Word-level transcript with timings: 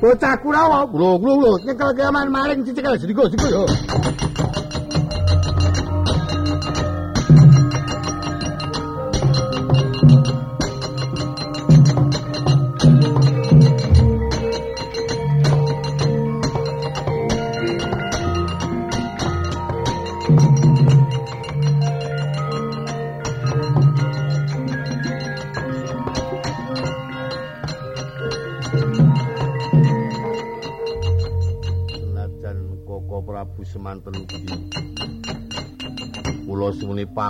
Bocah 0.00 0.36
Kurawa, 0.42 0.88
lho 0.92 1.18
lho 1.18 1.32
lho, 1.40 1.58
nyekel 1.64 1.92
keaman 1.96 2.28
maling 2.32 2.64
dicekel 2.64 2.96
sediko 2.96 3.28
sediko 3.28 3.48
yo. 3.52 3.62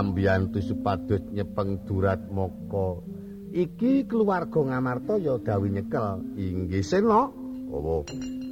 Sumuni 0.01 0.17
pambiyantu 0.17 0.59
supados 0.65 1.21
nyepeng 1.29 1.85
durat 1.85 2.19
moko. 2.33 3.05
Iki 3.53 4.09
keluarga 4.09 4.57
ngamarta 4.57 5.21
ya 5.21 5.37
gawe 5.37 5.67
nyekel. 5.69 6.25
Inggih 6.39 6.81
sena 6.81 7.29
oh 7.69 8.01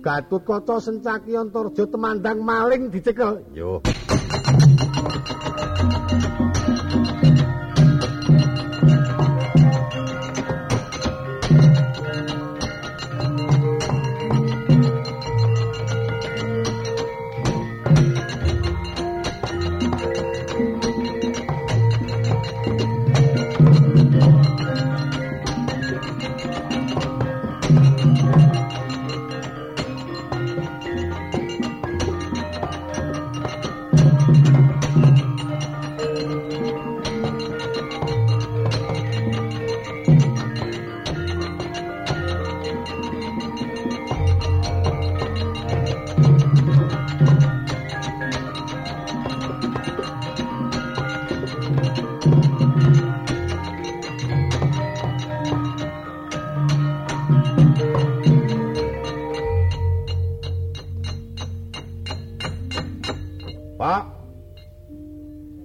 gatut 0.06 0.46
kaca 0.46 0.78
sencaki 0.78 1.34
antarja 1.34 1.90
temandang 1.90 2.46
maling 2.46 2.94
dicekel. 2.94 3.42
Yo 3.58 3.82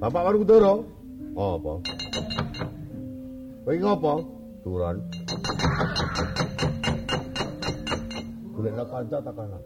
Bapak 0.05 0.20
Warudara. 0.20 0.84
Apa? 1.33 1.80
Kowe 3.64 3.72
ngopo? 3.80 4.12
Turan. 4.60 5.00
Golekna 8.52 8.84
kanca 8.84 9.19
ta 9.25 9.32
kana. 9.32 9.58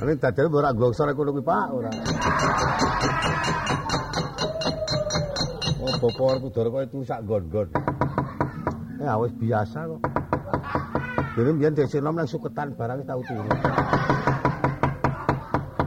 Ini 0.00 0.16
dadane 0.16 0.48
ora 0.48 0.72
glongsor 0.72 1.12
kono 1.12 1.36
kuwi, 1.36 1.44
Pak, 1.44 1.68
ora. 1.68 1.92
Oh, 5.84 5.92
bapak 6.00 6.16
Warudara 6.16 6.68
kowe 6.72 6.84
tusak 6.88 7.20
gon-gon. 7.28 7.68
Ya 9.04 9.20
wis 9.20 9.36
biasa 9.36 9.84
kok. 9.84 10.17
Dene 11.38 11.54
mbiyen 11.54 11.70
dhewe 11.70 12.02
nom 12.02 12.18
nang 12.18 12.26
suketan 12.26 12.74
barang 12.74 13.06
tau 13.06 13.22
turu. 13.22 13.46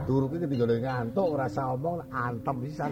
Turu 0.08 0.24
ki 0.32 0.36
ketinggalan 0.40 0.80
ngantuk 0.80 1.28
ora 1.28 1.44
usah 1.44 1.76
omong 1.76 2.08
antem 2.08 2.56
pisan. 2.64 2.88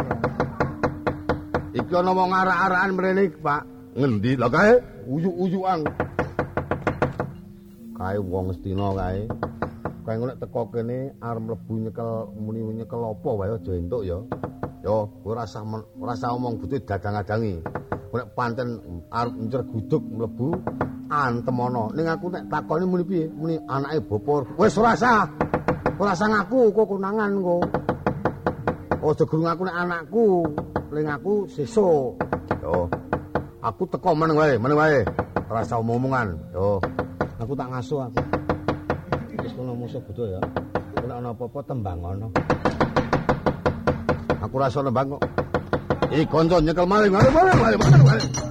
Iki 1.72 1.88
ana 1.96 2.12
wong 2.12 2.36
arak-arakan 2.36 2.92
mrene, 2.92 3.32
Pak. 3.40 3.64
Ngendi? 3.96 4.36
Lah 4.36 4.52
kae 4.52 4.76
uyuk-uyukan. 5.08 5.88
Kae 7.96 8.16
wong 8.20 8.52
Astina 8.52 8.92
kae. 8.92 9.24
Kae 10.04 10.14
ngono 10.20 10.36
teko 10.36 10.68
kene 10.68 11.16
arep 11.16 11.40
mlebu 11.40 11.72
nyekel 11.80 12.10
muni 12.44 12.60
nyekel 12.76 13.00
apa 13.08 13.30
wae 13.40 13.56
aja 13.56 13.72
entuk 13.72 14.04
ya. 14.04 14.20
Yo, 14.84 15.08
ora 15.24 15.48
usah 15.48 15.64
ora 15.96 16.12
usah 16.12 16.36
omong 16.36 16.60
butuh 16.60 16.84
dagang-dagangi. 16.84 17.64
Nek 18.12 18.36
panten 18.36 18.84
arep 19.08 19.32
njer 19.48 19.64
guduk 19.64 20.04
mlebu 20.04 20.60
antem 21.10 21.58
ana. 21.58 21.84
Ning 21.92 22.06
aku 22.06 22.30
nek 22.30 22.46
takoni 22.46 22.86
muni 22.86 23.04
piye? 23.04 23.26
Muni 23.34 23.58
anake 23.66 23.98
bapa. 24.06 24.46
Wis 24.56 24.78
ora 24.78 24.94
usah. 24.94 25.26
Ora 25.98 26.14
usah 26.14 26.28
ngaku 26.30 26.70
kok 26.70 26.86
konangan 26.86 27.32
kok. 27.42 27.64
Aja 29.00 29.24
gurung 29.26 29.48
aku 29.50 29.62
nek 29.66 29.76
anakku. 29.76 30.26
Ling 30.94 31.06
aku 31.10 31.50
sesuk. 31.50 32.16
Yo. 32.62 32.86
Aku 33.60 33.84
teko 33.90 34.16
meneng 34.16 34.38
wae, 34.38 34.56
meneng 34.56 34.78
wae. 34.78 35.02
Ora 35.50 35.66
usah 35.66 35.82
omong-omongan. 35.82 36.28
Yo. 36.54 36.78
Aku 37.42 37.52
tak 37.58 37.68
ngasuh 37.74 38.06
aku. 38.06 38.22
Wis 39.42 39.52
kono 39.58 39.74
musuh 39.74 40.00
bodho 40.06 40.24
ya. 40.30 40.40
Nek 41.02 41.16
ana 41.18 41.34
apa-apa 41.34 41.58
tembang 41.66 41.98
ana. 42.06 42.26
Aku 44.40 44.54
rasa 44.56 44.80
nembang 44.80 45.18
kok. 45.18 45.22
Iki 46.10 46.26
kanca 46.26 46.58
nyekel 46.58 46.86
maling, 46.90 47.12
maling, 47.14 47.34
maling, 47.34 47.58
maling, 47.60 48.02
maling. 48.02 48.49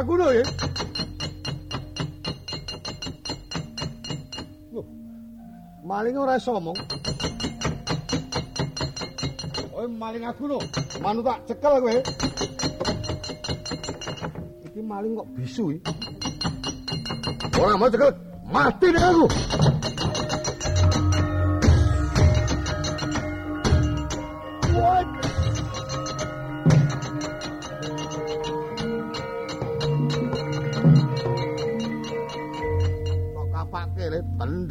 Aku 0.00 0.16
lho 0.16 0.28
ya. 0.32 0.44
Maling 5.84 6.16
ora 6.16 6.40
iso 6.40 6.56
omong. 6.56 6.78
Oi 9.76 9.86
maling 9.92 10.24
aku 10.24 10.48
lho. 10.48 10.58
Manu 11.04 11.20
tak 11.20 11.44
cekel 11.44 11.84
kowe. 11.84 11.96
Iki 14.70 14.80
maling 14.80 15.12
kok 15.20 15.28
bisu 15.36 15.76
iki. 15.76 15.92
Ora 17.60 17.76
mau 17.76 17.92
cekel. 17.92 18.16
Mati 18.48 18.86
nek 18.88 19.04
aku. 19.04 19.24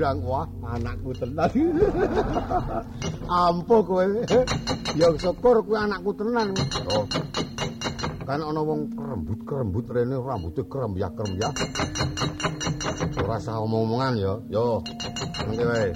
Ndang 0.10 0.26
wah 0.26 0.50
anakku 0.66 1.14
tenan. 1.14 1.54
Ampuh 3.30 3.82
kowe. 3.86 4.06
Ya 4.98 5.06
syukur 5.22 5.62
kowe 5.62 5.78
anakku 5.78 6.18
tenan. 6.18 6.50
Oh. 6.90 7.06
kan 8.26 8.46
ana 8.46 8.62
wong 8.62 8.94
kerembut 8.94 9.42
kerembut 9.42 9.86
rene 9.90 10.22
rambute 10.22 10.62
kremyak 10.70 11.18
kremyak 11.18 11.50
ora 13.26 13.42
usah 13.42 13.58
omong-omongan 13.62 14.14
ya. 14.22 14.34
Yo 14.50 14.82
ngene 15.50 15.66
wae. 15.66 15.90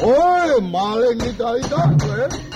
Oi 0.00 0.56
maling 0.60 1.20
iki 1.20 1.32
ta 1.68 1.84
kowe 2.00 2.51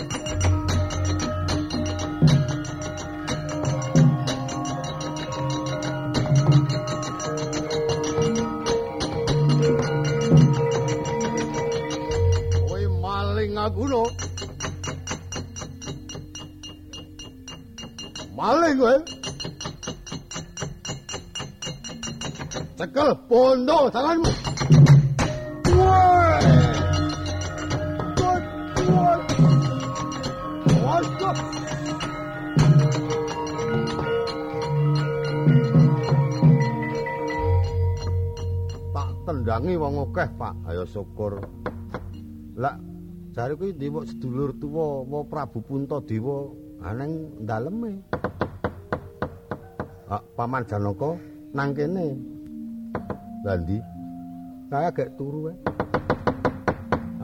kowe. 18.76 18.96
cekel 22.76 23.10
bondo 23.28 23.88
tanganmu. 23.88 24.30
Woi. 25.76 26.36
Tak 38.96 39.08
tendangi 39.24 39.74
wong 39.76 39.94
akeh, 40.08 40.28
Pak. 40.36 40.54
Ayo 40.68 40.84
syukur. 40.88 41.40
Lah 42.56 42.76
jare 43.36 43.52
kuwi 43.56 43.76
dewa 43.76 44.04
sedulur 44.08 44.56
tuwa, 44.56 45.04
wa 45.04 45.20
Prabu 45.28 45.60
Puntadewa 45.60 46.48
aneng 46.80 47.44
daleme. 47.44 48.15
Ah, 50.06 50.22
Paman 50.38 50.62
Janaka 50.70 51.18
nang 51.50 51.74
kene. 51.74 52.14
Lah 53.42 53.58
ndi? 53.58 53.82
Saya 54.70 54.94
gak 54.94 55.18
turu 55.18 55.50
wae. 55.50 55.54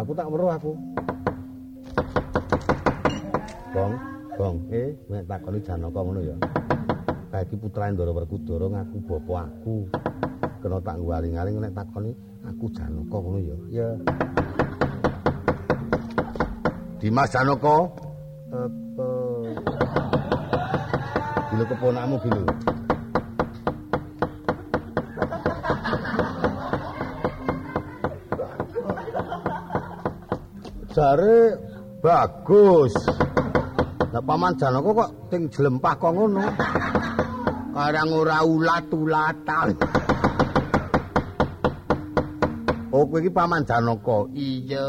Aku 0.03 0.11
tak 0.19 0.27
weruh 0.27 0.51
aku. 0.51 0.75
Bong, 3.71 3.95
Bong, 4.35 4.57
eh 4.75 4.99
nek 5.07 5.31
takoni 5.31 5.63
Janaka 5.63 6.01
ngono 6.03 6.21
ya. 6.27 6.35
Kae 7.31 7.47
iki 7.47 7.55
putra 7.55 7.87
Ndara 7.87 8.11
Werkudara 8.11 8.67
ngaku 8.67 8.97
bapa 9.07 9.47
aku. 9.47 9.87
Kena 10.59 10.83
tak 10.83 10.99
ngwaling-aling 10.99 11.63
nek 11.63 11.79
takoni 11.79 12.11
aku 12.43 12.67
Janaka 12.75 13.17
ngono 13.23 13.39
ya. 13.39 13.57
Ya. 13.71 13.89
Dimas 16.99 17.31
Janaka. 17.31 17.95
Apa? 18.51 19.09
Bilo 21.53 21.69
keponakmu 21.69 22.17
bilo. 22.25 22.49
Jare 30.97 31.61
bagus. 32.01 32.97
Lah 34.17 34.25
paman 34.25 34.57
Janaka 34.57 34.91
kok 34.97 35.11
ting 35.29 35.53
jlempah 35.53 35.93
kok 36.01 36.13
ngono. 36.17 36.41
Kadang 37.77 38.11
ora 38.17 38.41
ulat-ulatan. 38.49 39.69
Oh, 42.97 43.05
kowe 43.05 43.21
iki 43.21 43.29
paman 43.29 43.69
Janaka. 43.69 44.25
Iya. 44.33 44.89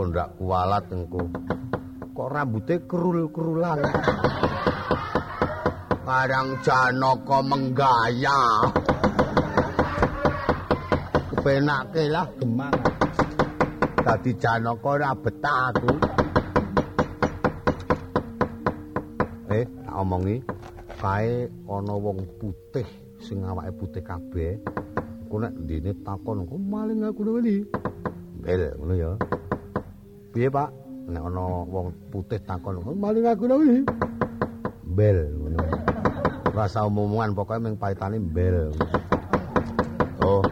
Kok 0.00 0.16
ndak 0.16 0.32
kualat 0.40 0.84
engko. 0.96 1.28
Kok 2.16 2.28
rambutnya 2.32 2.80
kerul-kerulan. 2.88 3.84
Kadang 6.08 6.56
Janaka 6.64 7.38
menggaya. 7.44 8.40
Kepenake 11.28 12.08
lah 12.08 12.24
gemang. 12.40 12.76
Dadi 14.00 14.32
Janaka 14.40 14.88
ora 14.88 15.12
betah 15.12 15.68
aku. 15.68 15.92
Eh, 19.52 19.68
tak 19.68 19.94
omongi, 20.00 20.40
kae 20.96 21.44
ana 21.68 21.92
wong 21.92 22.24
putih 22.40 22.88
sing 23.20 23.44
awake 23.44 23.76
putih 23.76 24.00
kabeh. 24.00 24.56
Ku 25.28 25.36
nek 25.36 25.52
ndene 25.60 25.92
takon, 26.00 26.48
"Kok 26.48 26.56
maling 26.56 27.04
aku 27.04 27.20
iki?" 27.44 27.68
Bel, 28.40 28.72
ngono 28.80 28.96
ya. 28.96 29.12
Piye, 30.30 30.46
Pak? 30.46 30.70
Nek 31.10 31.26
ana 31.26 31.66
wong 31.66 31.90
putih 32.14 32.38
takon, 32.46 32.78
"Kok 32.78 32.94
maling 32.94 33.26
aku 33.26 33.50
iki?" 33.66 33.82
Bel, 34.94 35.26
ngono. 35.26 35.58
Rasa 36.54 36.86
omongan 36.86 37.34
pokoke 37.34 37.58
ming 37.58 37.74
paitane 37.74 38.22
bel. 38.22 38.70
Oh. 40.22 40.42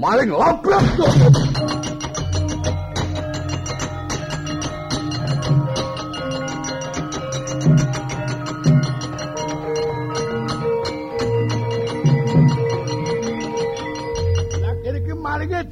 Maling 0.00 0.32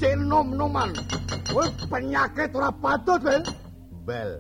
cek 0.00 0.14
nom-noman. 0.20 1.09
Kowe 1.50 1.66
penyakit 1.90 2.54
ora 2.54 2.70
patut, 2.70 3.18
Bel. 3.26 3.42
Bel. 4.06 4.30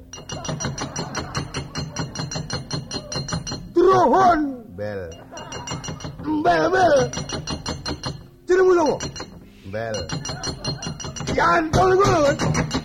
Drohon, 3.74 4.40
Bel. 4.78 5.10
Bel, 6.46 6.64
Bel. 6.70 6.94
Jenengmu 8.46 8.74
sapa? 8.78 8.96
Bel. 9.74 9.96
Yantol 11.34 11.90
gue. 11.98 12.79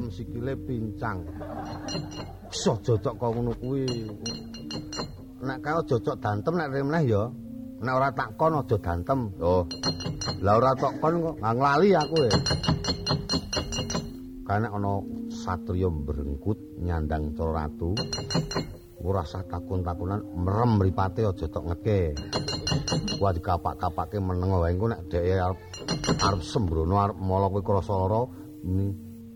Tak 0.00 0.08
antem 0.08 0.16
sikile 0.16 0.54
pincang. 0.56 1.18
Iso 2.48 2.72
jojok 2.80 3.14
kok 3.20 3.30
ngono 3.36 3.52
kuwi. 3.60 3.84
Nek 5.44 5.58
kae 5.60 5.72
aja 5.76 5.82
jojok 5.84 6.16
dantem 6.24 6.56
nek 6.56 6.72
remeh 6.72 7.04
ya. 7.04 7.28
Nek 7.84 7.94
ora 7.96 8.08
tak 8.16 8.32
kon 8.40 8.56
aja 8.56 8.76
dantem. 8.80 9.28
Oh. 9.44 9.68
Lah 10.40 10.56
ora 10.56 10.72
tok 10.72 10.96
kon 11.04 11.20
kok 11.20 11.36
nglali 11.36 11.88
aku 11.92 12.16
ya. 12.24 12.32
Karena 14.48 14.72
ana 14.72 15.04
satriya 15.28 15.92
brengkut 15.92 16.80
nyandang 16.80 17.36
cara 17.36 17.68
ratu. 17.68 17.92
Ora 19.00 19.24
usah 19.24 19.44
takun-takunan 19.48 20.20
merem 20.32 20.80
mripate 20.80 21.28
aja 21.28 21.44
tok 21.44 21.64
ngeke. 21.68 22.00
Kuwi 23.20 23.36
dikapak-kapake 23.36 24.16
meneng 24.16 24.48
wae 24.48 24.72
engko 24.72 24.96
nek 24.96 25.04
dhek 25.12 25.28
arep 25.28 25.60
arep 26.24 26.40
sembrono 26.40 26.96
arep 26.96 27.16
mala 27.20 27.52
kowe 27.52 27.60
krasa 27.60 27.92
lara 27.92 28.24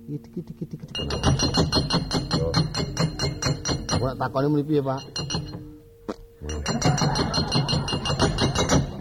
iki 0.08 0.28
iki 0.36 0.52
iki 0.52 0.64
iki. 0.76 0.86
Yo. 2.36 2.48
Aku 3.88 4.04
nek 4.04 4.16
takoni 4.20 4.46
muni 4.52 4.64
piye, 4.68 4.82
Pak? 4.84 5.00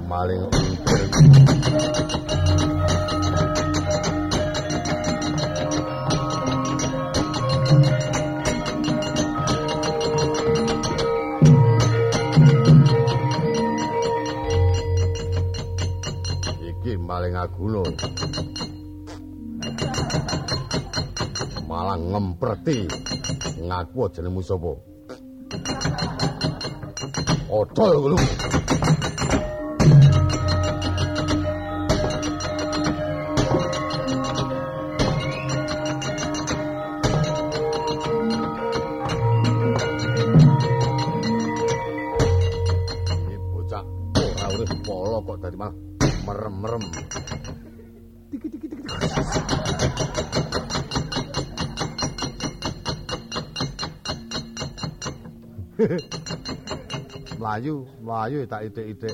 Maling. 0.07 0.48
Iki 16.63 16.95
maling 16.95 17.36
aguna. 17.36 17.83
Malah 21.84 22.00
ngempreti. 22.00 22.88
Ngaku 23.60 24.08
jenengmu 24.16 24.40
sapa? 24.40 24.72
Odol 27.52 28.16
kuwi. 28.16 28.24
Melayu, 57.53 57.86
melayu 58.01 58.50
tak 58.50 58.65
itik-itik. 58.65 59.13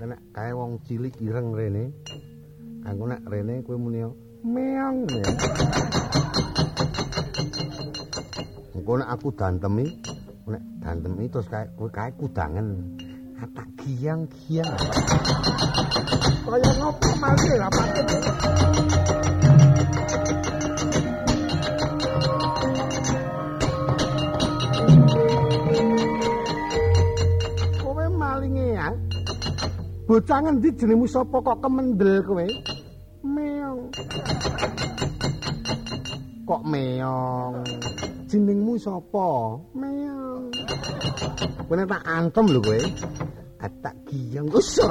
Nek 0.00 0.20
kae 0.32 0.56
wong 0.56 0.80
cilik 0.88 1.12
ireng 1.20 1.52
rene. 1.52 1.92
Aku 2.88 3.04
nek 3.04 3.20
rene 3.28 3.60
kowe 3.60 3.76
muni 3.76 4.00
meong. 4.48 5.04
Engko 8.72 8.92
nek 8.96 9.10
aku 9.12 9.28
dantemi, 9.36 9.84
nek 10.48 10.64
dantemi 10.80 11.28
terus 11.28 11.44
kae 11.52 11.68
kowe 11.76 11.92
kae 11.92 12.08
kudangen. 12.16 12.88
Kata 13.36 13.62
giang-giang. 13.84 14.72
Kaya 16.48 16.70
ngopo 16.80 17.08
mati 17.20 17.52
ra 17.60 17.68
pati. 17.68 18.00
Bocah 30.10 30.42
ngendi 30.42 30.74
jenengmu 30.74 31.06
sapa 31.06 31.38
kok 31.38 31.62
kemendel 31.62 32.18
kowe? 32.26 32.42
Meong. 33.22 33.94
Kok 36.42 36.62
meong? 36.66 37.62
Jenengmu 38.26 38.74
sapa? 38.74 39.54
Meong. 39.70 40.50
Kowe 41.62 41.84
tak 41.86 42.02
antem 42.10 42.44
lho 42.50 42.58
kowe. 42.58 42.80
Atak 43.62 43.94
giyang 44.10 44.50
usah. 44.50 44.90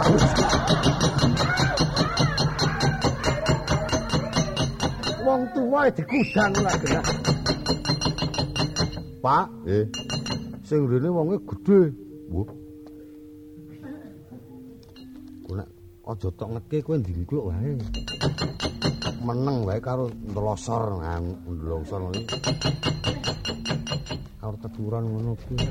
Wong 5.28 5.42
tuwa 5.52 5.92
dikudang 5.92 6.54
lah 6.64 6.76
genah. 6.80 7.08
Pak, 9.20 9.48
eh. 9.68 9.84
Sing 10.64 10.88
rene 10.88 11.12
wonge 11.12 11.44
gedhe. 11.44 11.92
Wah. 12.32 12.59
Aja 16.10 16.30
tok 16.34 16.50
ngeke 16.58 16.78
kowe 16.82 16.98
ndingkluk 16.98 17.46
wae. 17.54 17.78
Meneng 19.22 19.62
wae 19.68 19.78
karo 19.78 20.10
ndelosor 20.10 20.98
nang 20.98 21.38
ndelosor 21.46 22.02
iki. 22.18 22.38
Karo 24.42 24.56
teduran 24.58 25.06
ngono 25.06 25.38
kuwi. 25.38 25.66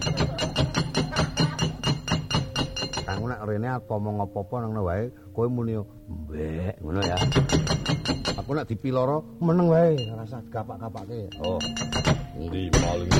Kang 3.02 3.22
nek 3.26 3.42
rene 3.42 3.68
aku 3.74 3.98
ngomong 3.98 4.16
apa-apa 4.22 4.56
nang 4.62 4.72
wae, 4.86 5.10
kowe 5.34 5.46
muni 5.50 5.74
mbek 6.06 6.78
ngono 6.86 7.00
ya. 7.02 7.18
Aku 8.38 8.50
nek 8.54 8.70
dipiloro 8.70 9.42
meneng 9.42 9.66
wae, 9.74 9.98
rasa 10.14 10.38
gapak-gapake. 10.46 11.34
Oh. 11.42 11.58
Ndi 12.38 12.70
paling 12.70 13.10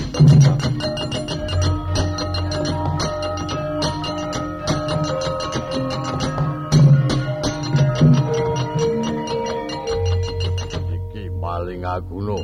aguna. 11.77 12.37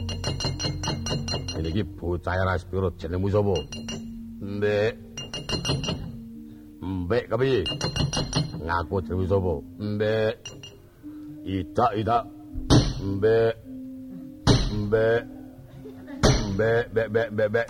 Ini 1.56 1.68
iki 1.72 1.82
bocah 1.84 2.36
ra 2.44 2.60
sepiro 2.60 2.92
jenengmu 3.00 3.32
sapa? 3.32 3.54
Ndek. 4.44 4.92
Mbek 6.84 7.24
kepiye? 7.32 7.60
Ngaku 8.60 8.94
jenengmu 9.00 9.24
sapa? 9.24 9.54
Mbek. 9.80 10.34
Idak 11.48 11.92
idak. 11.96 12.24
Mbek. 13.00 13.54
Mbek. 14.76 15.20
Mbek 16.54 16.84
bek 16.94 17.08
bek 17.14 17.28
bek 17.32 17.48
bek. 17.54 17.68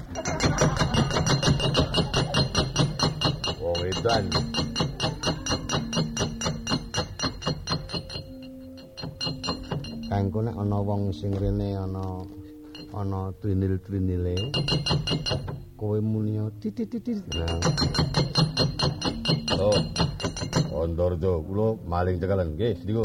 Wong 3.63 3.81
edan. 3.87 4.25
Kanggo 10.15 10.47
nek 10.47 10.55
ana 10.55 10.79
wong 10.79 11.11
sing 11.11 11.35
rene 11.35 11.75
ana 11.75 12.23
ana 12.95 13.35
trinil-trinile 13.43 14.55
kowe 15.75 15.99
muni 15.99 16.39
titit-titit. 16.63 17.19
Nah. 17.35 17.59
Oh. 19.59 19.75
Ondorjo 20.71 21.43
kula 21.43 21.67
maling 21.91 22.23
cekalen 22.23 22.55
nggih, 22.55 22.79
sediko. 22.79 23.03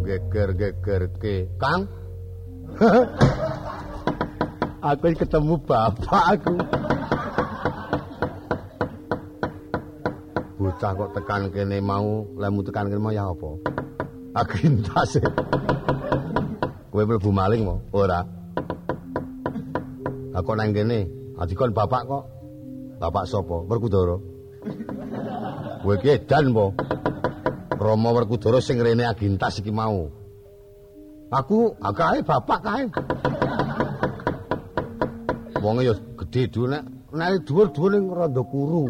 Geger-geger 0.00 1.02
ke, 1.20 1.34
Kang. 1.60 1.84
aku 4.82 5.14
ketemu 5.14 5.54
bapak 5.62 6.24
aku. 6.36 6.54
Bocah 10.58 10.92
kok 10.94 11.10
tekan 11.14 11.42
kene 11.50 11.78
mau, 11.82 12.26
lemu 12.38 12.60
tekan 12.66 12.90
kene 12.90 13.02
mau 13.02 13.14
ya 13.14 13.30
apa? 13.30 13.50
Agintas. 14.34 15.18
Kowe 16.92 17.02
mlebu 17.02 17.30
maling 17.30 17.62
mo? 17.66 17.82
Ora. 17.94 18.22
Aku 20.32 20.50
nang 20.54 20.74
kene, 20.74 21.06
adikon 21.38 21.74
bapak 21.74 22.02
kok. 22.06 22.24
Bapak 23.02 23.26
sapa? 23.26 23.66
Werkudara. 23.66 24.16
Kowe 25.82 25.94
ki 25.98 26.08
edan 26.22 26.54
po. 26.54 26.74
Rama 27.74 28.14
Werkudara 28.14 28.62
sing 28.62 28.78
rene 28.78 29.02
agintas 29.02 29.58
iki 29.58 29.74
mau. 29.74 30.06
Aku 31.34 31.74
akae 31.82 32.22
bapak 32.22 32.60
kae. 32.62 32.82
Wonge 35.62 35.82
ya 35.88 35.94
gedhe 36.18 36.42
dhuwur 36.52 36.68
nek 36.72 36.84
nek 37.18 37.32
dhuwur-dhuwur 37.46 37.90
ning 37.94 38.06
rada 38.18 38.42
kuru. 38.52 38.82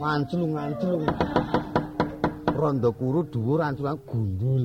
Manclung-manclung. 0.00 1.04
Randa 2.60 2.88
kuru 2.98 3.20
dhuwur 3.32 3.60
anclung 3.66 4.00
gundul. 4.08 4.64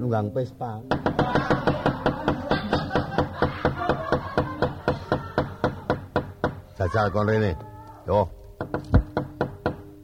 Nunggang 0.00 0.28
pespa. 0.34 0.70
Jajal 6.78 7.08
kon 7.12 7.26
rene. 7.28 7.52
Yo. 8.06 8.28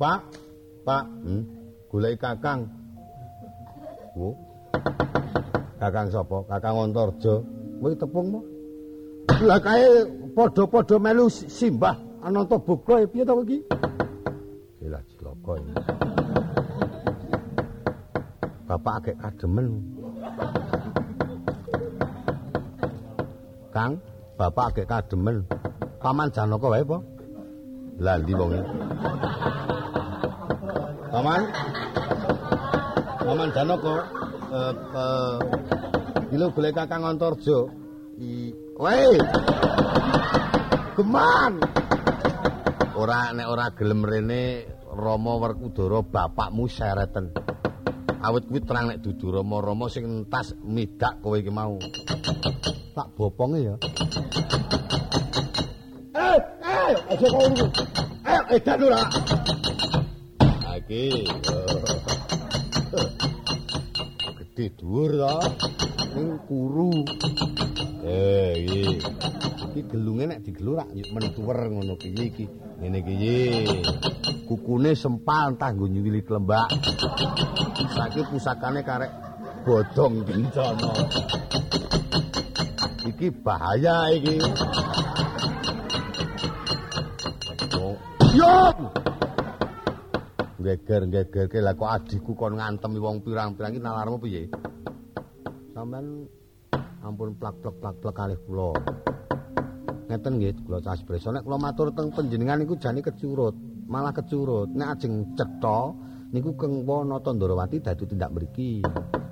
Pak, 0.00 0.20
Pak, 0.84 1.04
hmm? 1.24 1.42
goleki 1.88 2.20
Kakang. 2.20 2.68
Wo. 4.12 4.36
Kakang 5.80 6.12
sapa? 6.12 6.44
Kakang 6.44 6.92
Antarja. 6.92 7.40
Kowe 7.80 7.92
tepung 7.96 8.28
mo? 8.36 8.40
Lah 9.44 9.60
kae 9.60 10.04
padha-padha 10.36 10.96
melu 11.00 11.28
simbah 11.28 11.96
Ananta 12.24 12.56
Bukra 12.60 13.04
piye 13.08 13.24
to 13.24 13.34
iki? 13.44 13.58
Jelas 14.80 15.04
cilaka 15.12 15.52
iki. 15.60 15.72
Bapak 18.64 18.94
agek 19.00 19.16
kademen. 19.20 19.66
Kang, 23.72 23.92
bapak 24.40 24.66
agek 24.72 24.86
kademen. 24.88 25.44
Paman 26.00 26.28
Janaka 26.32 26.66
wae 26.68 26.84
apa? 26.84 26.98
Lah 28.00 28.16
ndi 28.20 28.32
wong 28.36 28.52
Paman? 31.14 31.46
Paman 33.22 33.48
Janaka 33.54 33.96
eh 34.50 34.74
eh 34.74 35.36
Dilo 36.26 36.50
golek 36.50 36.74
Kakang 36.74 37.06
Antarja. 37.06 37.70
I 38.18 38.50
Wei. 38.74 39.14
Geman. 40.98 41.62
Ora 42.98 43.30
nek 43.30 43.46
ora 43.46 43.70
gelem 43.78 44.02
rene 44.02 44.66
Rama 44.90 45.38
Werkudara 45.38 46.02
bapakmu 46.02 46.66
sereten. 46.66 47.30
Awit 48.18 48.50
kuwi 48.50 48.66
terang 48.66 48.90
nek 48.90 48.98
dudu 48.98 49.30
Rama-rama 49.30 49.86
sing 49.86 50.26
entas 50.26 50.58
midak 50.66 51.22
kowe 51.22 51.38
iki 51.38 51.54
mau. 51.54 51.78
Tak 52.98 53.14
boponge 53.14 53.60
ya. 53.62 53.74
Eh, 56.18 56.38
eh, 56.66 57.14
kau 57.22 57.30
ngono. 57.30 57.66
Ayo 58.26 58.42
edan 58.50 58.82
ora. 58.82 59.02
Iki. 60.84 61.24
Gedhe 64.36 64.66
dhuwur 64.76 65.16
to. 65.16 65.36
Ning 66.12 66.36
kuru. 66.44 67.08
Eh, 68.04 68.60
iki. 68.60 69.00
Iki 69.72 69.80
gelunge 69.88 70.28
nek 70.28 70.44
digelur 70.44 70.84
rak 70.84 70.92
mentuwer 70.92 71.72
ngono 71.72 71.96
ki 71.96 72.12
iki. 72.12 72.44
Ngene 72.84 73.00
iki. 73.00 73.64
Kukune 74.44 74.92
sempal 74.92 75.56
entah 75.56 75.72
nggo 75.72 75.88
nyuwili 75.88 76.20
klembak. 76.20 76.68
Saiki 77.96 78.20
pusakane 78.28 78.84
karek 78.84 79.08
bodong 79.64 80.20
kencana. 80.28 80.92
Iki 83.08 83.32
bahaya 83.40 84.12
iki. 84.12 84.36
Yo! 88.36 88.52
Geger-gegerke 90.64 91.60
lah 91.60 91.76
kok 91.76 91.92
adikku 91.92 92.32
kon 92.32 92.56
ngantemi 92.56 92.96
wong 92.96 93.20
pirang-pirang 93.20 93.76
iki 93.76 93.84
nalarmu 93.84 94.16
piye? 94.16 94.48
Sampeyan 95.76 96.24
ampun 97.04 97.36
plak-plek 97.36 98.16
kalih 98.16 98.40
kula. 98.48 98.72
Ngeten 100.08 100.40
nggih 100.40 100.64
kula 100.64 100.80
caspreso 100.80 101.28
nek 101.36 101.44
kula 101.44 101.60
matur 101.60 101.92
teng 101.92 102.08
panjenengan 102.16 102.64
niku 102.64 102.80
jane 102.80 103.04
kecurut, 103.04 103.52
malah 103.84 104.16
kecurut. 104.16 104.72
Nek 104.72 104.96
ajeng 104.96 105.36
cetha 105.36 105.92
niku 106.32 106.56
keng 106.56 106.88
wana 106.88 107.20
Tandrawati 107.20 107.84
dadi 107.84 108.08
tindak 108.08 108.32
mriki. 108.32 108.80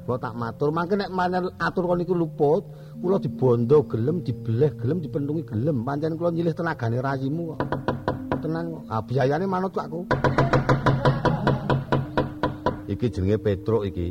Kula 0.05 0.21
tak 0.21 0.37
matur, 0.37 0.69
mangke 0.69 1.01
nek 1.01 1.09
manyen 1.09 1.49
atur 1.57 1.89
kon 1.89 1.97
niku 1.97 2.13
luput, 2.13 2.61
kula 3.01 3.17
dibondo 3.17 3.89
gelem, 3.89 4.21
dibeleh 4.21 4.69
gelem, 4.77 5.01
dipentungi 5.01 5.49
gelem. 5.49 5.81
Pancen 5.81 6.21
kula 6.21 6.29
nyilih 6.29 6.53
tenagane 6.53 7.01
rayimu 7.01 7.57
kok. 7.57 7.61
Tenan 8.45 8.65
kok. 8.69 8.85
Ah 8.93 9.01
biayane 9.01 9.49
manut 9.49 9.73
aku. 9.73 10.05
Iki 12.91 13.07
jenenge 13.15 13.39
Petruk 13.39 13.87
iki. 13.87 14.11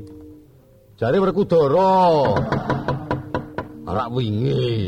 Jare 0.95 1.19
Werkudara. 1.19 1.91
Ora 3.83 4.05
wingi. 4.07 4.87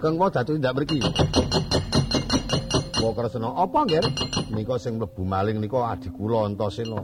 Kang 0.00 0.16
wae 0.16 0.32
dadi 0.32 0.56
ndak 0.56 0.72
mriki. 0.72 0.98
Wa 3.02 3.10
Kresna, 3.12 3.52
apa 3.52 3.78
nggih? 3.84 4.04
Nika 4.56 4.80
sing 4.80 4.96
mlebu 4.96 5.22
maling 5.26 5.60
nika 5.60 5.92
adik 5.92 6.16
kula 6.16 6.48
Antasena. 6.48 7.02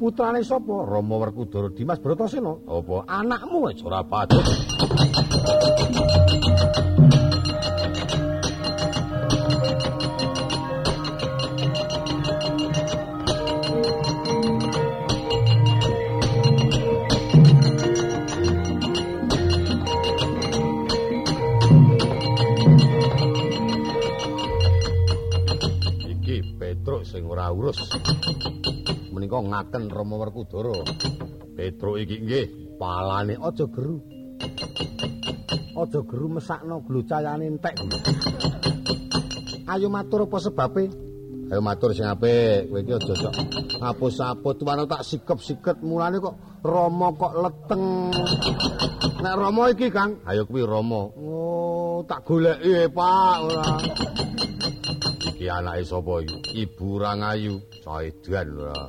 Putrane 0.00 0.40
sapa? 0.40 0.88
Rama 0.88 1.20
Werkudara 1.20 1.68
Dimas 1.68 2.00
Bratasena. 2.00 2.56
Apa 2.64 3.04
anakmu 3.04 3.68
ora 3.84 4.00
patut. 4.00 4.46
Sing 27.22 27.30
ora 27.30 27.54
urus. 27.54 27.78
Menika 29.14 29.38
ngaken 29.38 29.94
Rama 29.94 30.18
Werkudara. 30.26 30.74
Petruk 31.54 32.02
iki 32.02 32.18
nggih 32.18 32.46
palane 32.82 33.38
aja 33.38 33.62
geru. 33.70 34.02
Aja 35.78 36.02
geru 36.02 36.26
mesakno 36.34 36.82
glocayane 36.82 37.46
entek. 37.46 37.78
Ayo 39.70 39.86
matur 39.86 40.26
apa 40.26 40.42
sebabe? 40.42 40.90
Ayo 41.46 41.62
matur 41.62 41.94
sing 41.94 42.10
apik, 42.10 42.66
kowe 42.66 42.82
iki 42.82 42.90
aja 42.90 43.14
sok 43.14 43.34
apus-apus 43.78 44.58
tuwane 44.58 44.82
tak 44.90 45.06
sikep-siket 45.06 45.78
mulane 45.78 46.18
kok 46.18 46.34
Rama 46.66 47.14
kok 47.14 47.38
leteng. 47.38 48.10
Nek 49.22 49.34
Rama 49.38 49.70
iki, 49.70 49.94
Kang, 49.94 50.18
ayo 50.26 50.42
kuwi 50.42 50.66
Rama. 50.66 51.06
Oh, 51.14 52.02
tak 52.02 52.26
goleki, 52.26 52.90
Pak, 52.90 53.36
ora. 53.46 53.66
Iki 55.42 55.50
anake 55.50 55.82
sapa 55.82 56.22
iki? 56.22 56.38
Ibu 56.54 57.02
Rangayu, 57.02 57.58
Saidan 57.82 58.62
ora. 58.62 58.86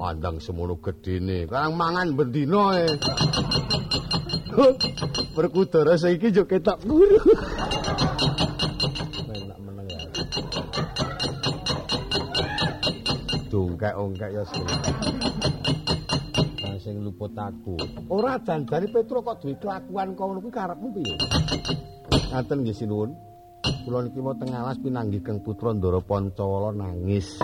Wandang 0.00 0.40
semono 0.40 0.80
gedene, 0.80 1.44
karang 1.44 1.76
mangan 1.76 2.16
bendina 2.16 2.72
e. 2.72 2.96
Berkudara 5.36 5.92
saiki 6.00 6.32
yo 6.32 6.48
ketok 6.48 6.80
guru. 6.88 7.20
Enak 9.28 9.58
meneng 9.60 9.86
ya. 9.92 10.00
Dongkek-ongkek 13.52 14.30
ya 14.32 14.42
sing. 14.48 14.64
Sing 16.80 16.96
luput 17.04 17.36
aku. 17.36 17.76
Ora 18.08 18.40
janjane 18.40 18.88
Petro 18.88 19.20
kok 19.20 19.44
duwe 19.44 19.52
kelakuan 19.60 20.16
kono 20.16 20.40
kuwi 20.40 20.48
karepmu 20.48 20.88
piye? 20.96 21.20
Ngaten 22.32 22.64
nggih 22.64 22.72
sinuwun. 22.72 23.12
Kula 23.68 24.00
niki 24.04 24.20
mau 24.24 24.32
tengalas 24.32 24.80
pinanggih 24.80 25.20
Kang 25.20 25.44
Putra 25.44 25.76
Ndara 25.76 26.00
Pancawala 26.00 26.72
nangis. 26.72 27.36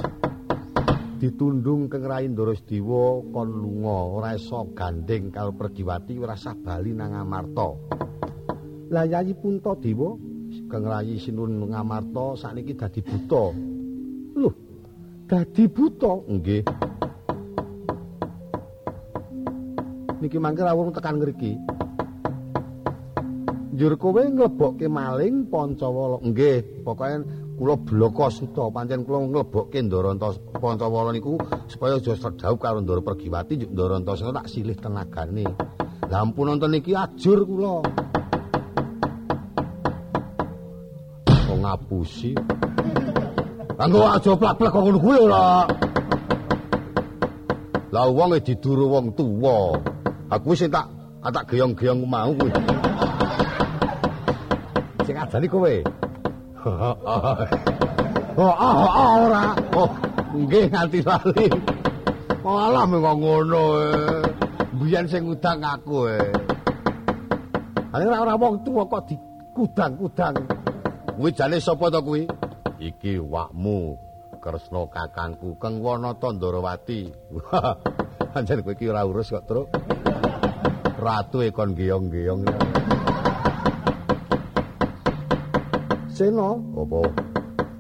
Ditundung 1.21 1.93
Kang 1.93 2.04
Rai 2.04 2.33
Ndara 2.33 2.57
Sediwa 2.57 3.21
kon 3.28 3.49
lunga 3.52 3.97
ora 4.09 4.33
iso 4.33 4.64
gandeng 4.73 5.28
karo 5.28 5.52
Pergiwati 5.52 6.16
ora 6.16 6.37
sah 6.37 6.57
bali 6.57 6.96
nang 6.96 7.12
Amarta. 7.12 7.68
Lah 8.88 9.05
Yayi 9.05 9.37
Puntadewa 9.37 10.16
Kang 10.68 10.85
Rai 10.88 11.20
Sinun 11.20 11.61
Ngamarta 11.61 12.40
sakniki 12.40 12.72
dadi 12.72 13.01
buta. 13.05 13.44
Loh, 14.40 14.55
dadi 15.29 15.64
buta? 15.68 16.12
Nggih. 16.25 16.62
Niki 20.25 20.38
mangke 20.40 20.64
rawuh 20.64 20.88
tekan 20.88 21.20
ngriki. 21.20 21.73
Njur 23.74 23.98
kowe 23.98 24.22
nglebokke 24.22 24.87
maling 24.87 25.50
Pancawala. 25.50 26.22
Nggih, 26.22 26.87
pokoke 26.87 27.26
kula 27.58 27.74
bloko 27.74 28.30
suta 28.30 28.70
pancen 28.70 29.02
kula 29.02 29.26
nglebokke 29.26 29.82
Ndaranta 29.82 30.30
Pancawala 30.62 31.10
niku 31.10 31.34
supaya 31.66 31.98
aja 31.98 32.14
sedhaup 32.14 32.62
karo 32.62 32.78
Ndara 32.78 33.02
Pergiwati 33.02 33.58
njuk 33.58 33.74
Ndaranta 33.74 34.14
tak 34.14 34.46
silih 34.46 34.78
tenagane. 34.78 35.42
Lah 36.06 36.22
ampun 36.22 36.54
nonton 36.54 36.78
iki 36.78 36.94
ajur 36.94 37.42
kula. 37.42 37.82
Kok 41.26 41.58
ngapusi? 41.58 42.30
Kanggo 43.74 44.06
aja 44.06 44.30
plak-plak 44.38 44.70
kok 44.70 44.82
ngono 44.87 44.98
kuwi 45.02 45.18
ora. 45.18 45.66
Lah 47.90 48.06
wong 48.06 48.38
diduru 48.38 48.87
wong 48.87 49.18
tuwa. 49.18 49.82
Aku 50.30 50.54
sing 50.54 50.70
tak 50.70 50.87
tak 51.26 51.50
geyong-geyong 51.50 52.06
mau 52.06 52.30
kuwi. 52.38 52.54
Sing 55.35 55.42
ajani 55.42 55.51
kowe. 55.51 55.75
Oh, 58.38 58.55
ah, 58.55 58.87
ah, 58.87 59.11
ora. 59.18 59.44
Oh, 59.75 59.90
nggih 60.31 60.70
nganti 60.70 61.03
lali. 61.03 61.51
Oh, 62.47 62.55
alah 62.55 62.87
mengko 62.87 63.18
ngono 63.18 63.62
e. 63.83 63.90
Biyen 64.79 65.11
sing 65.11 65.27
ngudang 65.27 65.59
aku 65.66 66.07
e. 66.07 66.23
Ane 67.90 68.03
ora 68.07 68.23
ora 68.23 68.35
wong 68.38 68.62
tuwa 68.62 68.87
kok 68.87 69.11
dikudang-kudang. 69.11 70.38
Kuwi 71.18 71.35
jane 71.35 71.59
sapa 71.59 71.90
to 71.90 71.99
kuwi? 71.99 72.31
Iki 72.79 73.18
wakmu. 73.18 73.99
Kresna 74.38 74.87
kakangku 74.87 75.59
Kang 75.59 75.83
Wanata 75.83 76.31
Ndarawati. 76.31 77.11
Anjen 78.38 78.62
kowe 78.62 78.79
iki 78.79 78.87
ora 78.87 79.03
urus 79.03 79.35
kok, 79.35 79.51
Truk. 79.51 79.66
Ratu 81.03 81.42
e 81.42 81.51
kon 81.51 81.75
geyong-geyong. 81.75 82.73
Sena, 86.14 86.55
apa? 86.55 87.11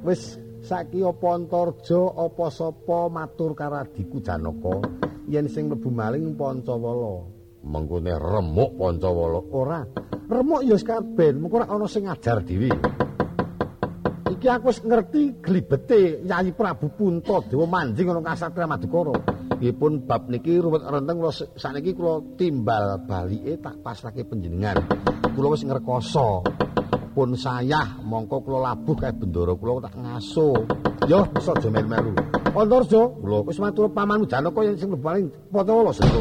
Wis 0.02 0.34
saiki 0.66 1.06
apa 1.06 1.38
Antarja 1.38 2.02
apa 2.18 2.50
sapa 2.50 3.06
matur 3.06 3.54
karo 3.54 3.78
adiku 3.78 4.18
Janaka 4.18 4.82
yen 5.30 5.46
sing 5.46 5.70
mlebu 5.70 5.86
maling 5.94 6.34
Pancawala. 6.34 7.30
Mengkone 7.62 8.10
remuk 8.18 8.74
Pancawala. 8.74 9.38
Ora. 9.54 9.86
Remuk 10.26 10.66
ya 10.66 10.74
wis 10.74 10.82
kaben, 10.82 11.46
mengko 11.46 11.62
ora 11.62 11.70
ana 11.70 11.86
sing 11.86 12.10
ngajar 12.10 12.42
dhewe. 12.42 12.74
Iki 14.34 14.46
aku 14.50 14.66
wis 14.66 14.82
ngerti 14.82 15.38
glibete 15.38 16.26
Yayi 16.26 16.50
Prabu 16.58 16.90
Puntadewa 16.90 17.70
manjing 17.70 18.10
ana 18.10 18.34
Kasatria 18.34 18.66
Madukara. 18.66 19.14
Nggih 19.62 19.78
bab 20.10 20.26
niki 20.26 20.58
ruwet 20.58 20.82
renteng 20.82 21.22
kula 21.22 21.30
sakniki 21.30 21.94
kula 21.94 22.34
timbal 22.34 22.98
balike 23.06 23.62
tak 23.62 23.78
pasrahke 23.78 24.26
panjenengan. 24.26 24.82
Kula 25.38 25.54
wis 25.54 25.62
ngrekoso. 25.62 26.42
Pun 27.14 27.38
sayah 27.38 28.02
mongko 28.02 28.42
kula 28.42 28.74
labuh 28.74 28.98
kae 28.98 29.14
bendara 29.14 29.54
kula 29.54 29.86
tak 29.86 29.94
ngaso. 29.94 30.66
Yo 31.06 31.22
bisa 31.30 31.54
aja 31.54 31.68
melu-melu. 31.70 32.10
Antarja, 32.50 33.02
kula 33.22 33.38
wis 33.46 33.58
matur 33.62 33.86
pamanmu 33.86 34.26
Janaka 34.26 34.60
sing 34.74 34.90
paling 34.98 35.30
Pancawala 35.54 35.94
sedo. 35.94 36.20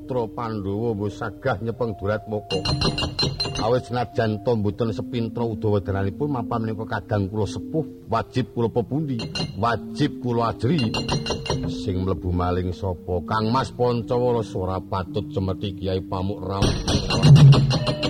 Putra-putra 0.00 0.32
Pandhawa 0.32 0.96
mbok 0.96 1.12
sagah 1.12 1.56
nyepeng 1.60 1.92
durat 2.00 2.22
moko. 2.24 2.58
awit 3.60 3.84
senajan 3.84 4.40
to 4.40 4.56
mboten 4.56 4.90
sepintra 4.96 5.44
Udawa 5.44 5.84
dalanipun 5.84 6.32
mapan 6.32 6.64
menika 6.64 6.88
kadang 6.88 7.28
kula 7.28 7.44
sepuh 7.44 8.08
wajib 8.08 8.56
kula 8.56 8.72
pepundi 8.72 9.20
wajib 9.60 10.24
kula 10.24 10.56
ajri. 10.56 10.88
Sing 11.68 12.02
mlebu 12.02 12.32
maling 12.32 12.72
sapa? 12.72 13.20
Kang 13.28 13.52
Mas 13.52 13.70
Pancawala 13.70 14.42
ora 14.56 14.80
patut 14.80 15.28
cemeti 15.30 15.76
Kiai 15.76 16.00
Pamuk 16.02 16.40
Rawuh 16.40 18.09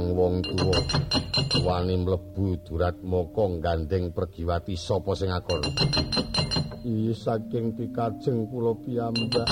wirang 0.00 0.16
wong 0.16 0.34
tuwa. 0.42 0.80
Wani 1.60 1.94
mlebu 2.00 2.56
durat 2.64 2.96
moko 3.04 3.60
gandeng 3.60 4.12
pergiwati 4.16 4.76
sapa 4.76 5.12
sing 5.12 5.28
akon 5.28 5.60
iki 6.80 7.12
saking 7.12 7.76
pikajeng 7.76 8.48
kula 8.48 8.72
piyambak. 8.80 9.48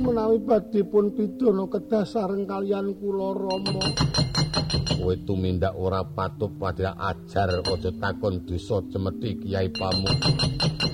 Menawi 0.00 0.40
badhe 0.40 0.80
pun 0.88 1.12
pidana 1.12 1.68
kedah 1.68 2.04
sareng 2.08 2.48
kalian 2.48 2.96
kula 2.96 3.36
rama. 3.36 3.84
Kowe 5.00 5.14
tumindak 5.24 5.76
ora 5.76 6.04
patut 6.04 6.56
padha 6.56 6.96
ajar 6.96 7.60
aja 7.60 7.90
takon 8.00 8.44
dosa 8.44 8.84
cemeti 8.92 9.32
kiai 9.40 9.72
pamu 9.72 10.12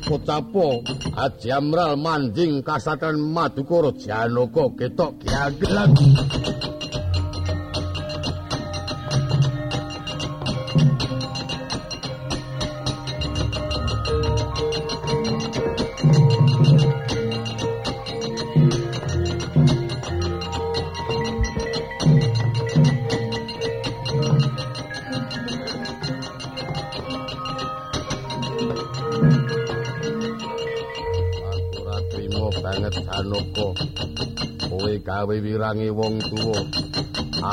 Pocapo 0.06 0.86
Haji 1.18 1.50
Amral 1.50 1.98
manjing 1.98 2.62
kasatan 2.62 3.18
Madukara 3.18 3.90
Janaka 3.98 4.70
ketok 4.78 5.18
kiagelan 5.18 5.90
gawe 35.16 35.40
wirangi 35.40 35.88
wong 35.88 36.20
tuwa. 36.20 36.60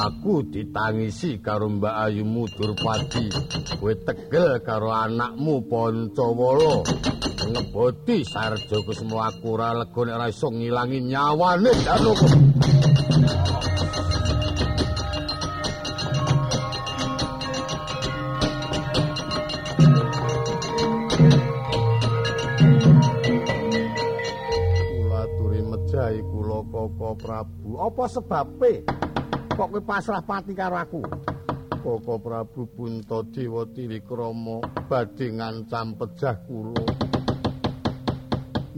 Aku 0.03 0.43
ditangisi 0.51 1.39
karo 1.39 1.71
Mbak 1.71 1.95
Ayumu 1.95 2.43
Durpati. 2.51 3.31
Kowe 3.79 3.95
tegel 4.03 4.59
karo 4.67 4.91
anakmu 4.91 5.63
Pancawala. 5.71 6.83
Ngeboti 7.43 8.27
sarja 8.27 8.83
kusmo 8.83 9.23
aku 9.23 9.55
ora 9.55 9.71
lega 9.79 9.95
nek 10.03 10.15
ora 10.15 10.27
iso 10.27 10.51
ngilangi 10.51 10.99
nyawane 11.07 11.71
Janaka. 26.89 27.09
Prabu. 27.19 27.69
Apa 27.79 28.03
sebabe 28.09 28.73
kok 29.53 29.69
kowe 29.69 29.81
pasrah 29.85 30.23
pati 30.23 30.51
karo 30.57 30.75
aku? 30.75 31.01
Koko 31.83 32.15
Prabu 32.19 32.63
Punta 32.71 33.19
Dewa 33.27 33.67
Trikrama 33.67 34.63
badhe 34.87 35.27
ngancam 35.35 35.99
pejah 35.99 36.35
kula. 36.47 36.83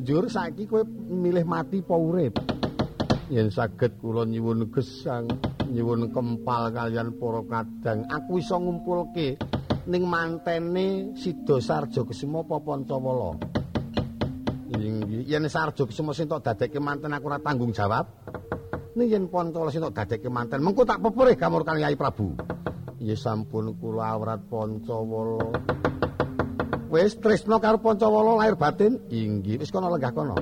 Njur 0.02 0.26
saiki 0.30 0.68
kowe 0.68 0.84
milih 1.10 1.46
mati 1.48 1.80
apa 1.82 1.96
urip? 1.96 2.34
Yen 3.30 3.50
saged 3.50 3.98
kula 3.98 4.26
nyuwun 4.26 4.70
gesang, 4.70 5.26
nyuwun 5.74 6.14
kempal 6.14 6.70
kalian 6.70 7.18
para 7.18 7.42
kadang, 7.50 8.06
aku 8.06 8.38
iso 8.38 8.62
ngumpulke 8.62 9.34
ning 9.90 10.06
mantene 10.06 11.14
Sida 11.18 11.58
Sarja 11.58 12.06
Kesuma 12.06 12.46
apa 12.46 12.62
Pancawala. 12.62 13.65
Yen 14.80 15.46
Sarja 15.48 15.84
Kesuma 15.88 16.12
sing 16.12 16.28
tok 16.28 16.44
dadekke 16.44 16.80
manten 16.84 17.14
aku 17.14 17.32
ora 17.32 17.40
tanggung 17.40 17.72
jawab. 17.72 18.06
Ning 18.96 19.08
yen 19.12 19.24
Pancawala 19.28 19.72
sing 19.72 19.84
dadekke 19.84 20.32
manten, 20.32 20.64
mengko 20.64 20.88
tak 20.88 21.04
pepurih 21.04 21.36
kamur 21.36 21.68
Kyai 21.68 21.96
Prabu. 22.00 22.36
Ya 23.00 23.16
sampun 23.16 23.76
kula 23.80 24.16
awrat 24.16 24.42
Pancawala. 24.48 25.52
Wis 26.92 27.20
tresna 27.20 27.60
karo 27.60 27.80
Pancawala 27.80 28.40
lahir 28.40 28.56
batin? 28.56 29.00
Inggih, 29.12 29.60
wis 29.60 29.72
kono 29.72 29.92
lenggah 29.92 30.16
kono. 30.16 30.36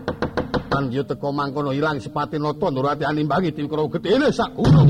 Pandya 0.69 1.05
teko 1.05 1.29
mangkono 1.29 1.69
ilang 1.69 2.01
sepati 2.01 2.41
nata 2.41 2.69
nurati 2.73 3.05
animbangi 3.05 3.53
tiwikra 3.53 3.85
gedene 3.93 4.33
sak 4.33 4.57
gunung. 4.57 4.89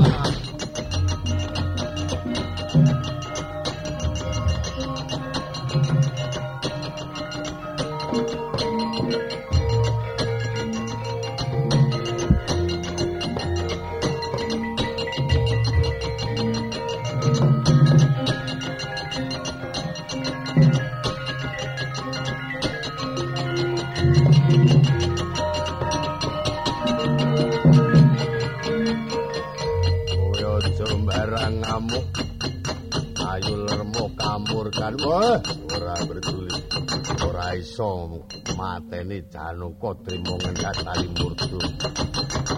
Janaka 39.54 39.94
trimo 40.02 40.34
ngendas 40.34 40.78
kali 40.82 41.06
murdu. 41.14 41.58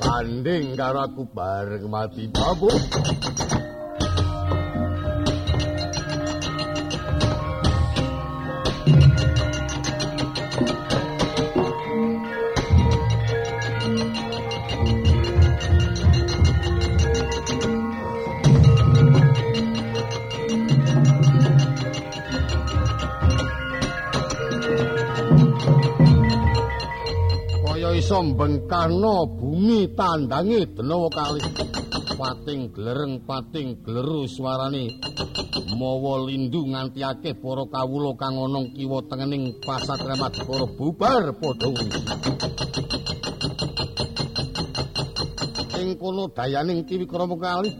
Banding 0.00 0.80
karo 0.80 1.04
aku 1.04 1.28
bareng 1.28 1.92
mati 1.92 2.24
babu. 2.32 2.72
Iso 28.06 28.22
bengkano 28.38 29.26
bumi 29.34 29.90
tandangi 29.98 30.62
denawa 30.78 31.10
kali. 31.10 31.42
Pating 32.14 32.70
glereng 32.70 33.26
pating 33.26 33.82
gleru 33.82 34.30
swarane 34.30 34.94
mawa 35.74 36.22
lindu 36.22 36.70
nganti 36.70 37.02
akeh 37.02 37.34
para 37.34 37.66
kawula 37.66 38.14
kang 38.14 38.38
ana 38.38 38.62
kiwa 38.70 39.02
tengening 39.10 39.58
pasakramat 39.58 40.38
para 40.38 40.66
bubar 40.70 41.34
padha 41.34 41.66
ing 45.82 45.98
kono 45.98 46.30
dayaning 46.30 46.86
kiwikrama 46.86 47.34
kali 47.42 47.74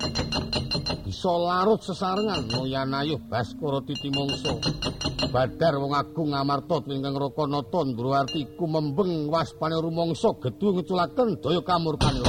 bisa 1.07 1.33
larut 1.39 1.79
sesarengan. 1.87 2.51
Noyanayuh 2.51 3.23
baskara 3.31 3.79
titimangsa 3.87 4.59
badar 5.33 5.75
wong 5.81 5.93
agung 5.97 6.31
amarta 6.37 6.85
ingkang 6.93 7.17
rakanata 7.17 7.81
ndruwarti 7.89 8.41
kumembeng 8.59 9.33
waspane 9.33 9.77
rumangsa 9.81 10.37
gedhu 10.43 10.77
ngeculaken 10.77 11.41
daya 11.41 11.61
kamurkane 11.65 12.21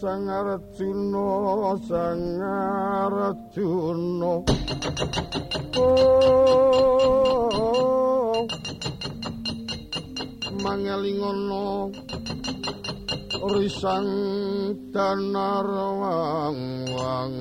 sang 0.00 0.32
Arjuna 0.32 1.76
sang 1.84 2.40
Arjuna 2.40 4.32
oh. 5.76 7.20
Mangelingono 10.64 11.92
risang 13.52 14.08
danar 14.88 15.68
wang 15.68 16.88
wang 16.96 17.36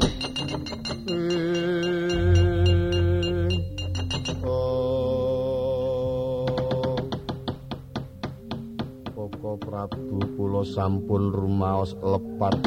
Prabu 9.58 10.22
kula 10.38 10.62
sampun 10.62 11.34
rumaos 11.34 11.98
lepat. 11.98 12.60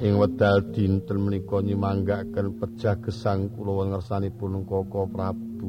Ing 0.00 0.16
wedal 0.16 0.62
dinten 0.72 1.18
menika 1.20 1.60
nyimanggaken 1.60 2.56
pejah 2.56 2.96
gesang 3.02 3.52
kula 3.52 3.90
ngersanipun 3.92 4.64
Koko 4.64 5.10
Prabu. 5.10 5.68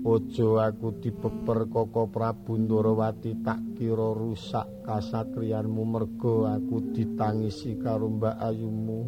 Ojo 0.00 0.58
aku 0.58 0.98
dipeper 0.98 1.70
Koko 1.70 2.10
Prabu 2.10 2.58
Ndorowati 2.58 3.38
tak 3.46 3.62
kira 3.78 4.10
rusak 4.10 4.82
kasatriyanmu 4.82 5.86
mergo 5.86 6.50
aku 6.50 6.90
ditangisi 6.90 7.78
karo 7.78 8.10
Mbak 8.10 8.36
Ayumu. 8.42 9.06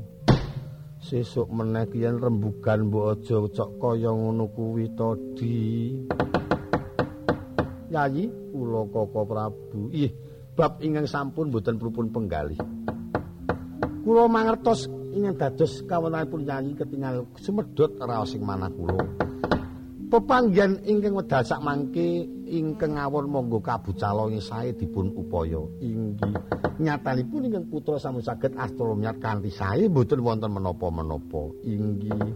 Sesuk 1.03 1.51
meneh 1.51 1.91
yen 1.99 2.23
rembugan 2.23 2.87
mbok 2.87 3.19
aja 3.19 3.43
cok 3.43 3.71
kaya 3.83 4.15
ngono 4.15 4.47
kuwi 4.55 4.87
to 4.95 5.19
di 5.35 5.59
Yayi 7.93 8.25
kula 8.51 8.89
Koko 8.89 9.21
Prabu. 9.29 9.93
Ih, 9.93 10.09
bab 10.57 10.81
ingkang 10.81 11.05
sampun 11.05 11.53
boten 11.53 11.77
pripun 11.77 12.09
penggalih. 12.09 12.57
Kula 14.03 14.25
mangertos 14.33 14.89
ingkang 15.13 15.37
dados 15.37 15.85
kawonanipun 15.85 16.49
Yayi 16.49 16.73
ketingal 16.73 17.29
sumedhot 17.37 18.01
raos 18.01 18.33
ing 18.33 18.43
manah 18.49 18.73
kula. 18.73 18.97
Pepanggihan 20.09 20.77
ingkang 20.85 21.17
wedal 21.17 21.41
sak 21.41 21.65
mangke 21.65 22.29
ingkang 22.49 23.01
ngawon 23.01 23.33
monggo 23.33 23.65
kabucala 23.65 24.29
ing 24.29 24.45
sae 24.45 24.73
dipun 24.77 25.13
upaya. 25.17 25.61
Inggih 25.81 26.37
nyatanipun 26.81 27.49
ingkang 27.49 27.69
putra 27.69 27.97
sampun 27.97 28.21
saged 28.25 28.53
astrolomyat 28.57 29.21
kanthi 29.21 29.49
sae 29.53 29.89
boten 29.89 30.21
wonten 30.21 30.53
menapa-menapa. 30.53 31.57
Inggih. 31.65 32.33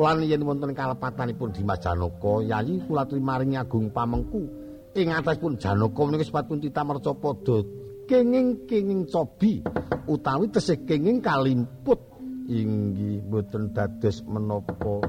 Lan 0.00 0.24
yen 0.24 0.40
wonten 0.40 0.72
kalepatanipun 0.72 1.52
Dimas 1.52 1.84
Janaka 1.84 2.40
yayi 2.40 2.80
kula 2.88 3.04
trimaring 3.04 3.60
agung 3.60 3.92
pamengku. 3.92 4.48
Ing 4.96 5.12
atasipun 5.12 5.60
Janaka 5.60 6.00
menika 6.08 6.24
sepatun 6.24 6.64
tita 6.64 6.82
merca 6.82 7.12
padha 7.12 7.60
kenging-kenging 8.08 9.06
cobi 9.06 9.60
utawi 10.08 10.48
tesih 10.48 10.88
kenging 10.88 11.20
kalimput. 11.20 12.00
Inggih 12.48 13.22
boten 13.28 13.76
dados 13.76 14.24
menapa 14.24 15.04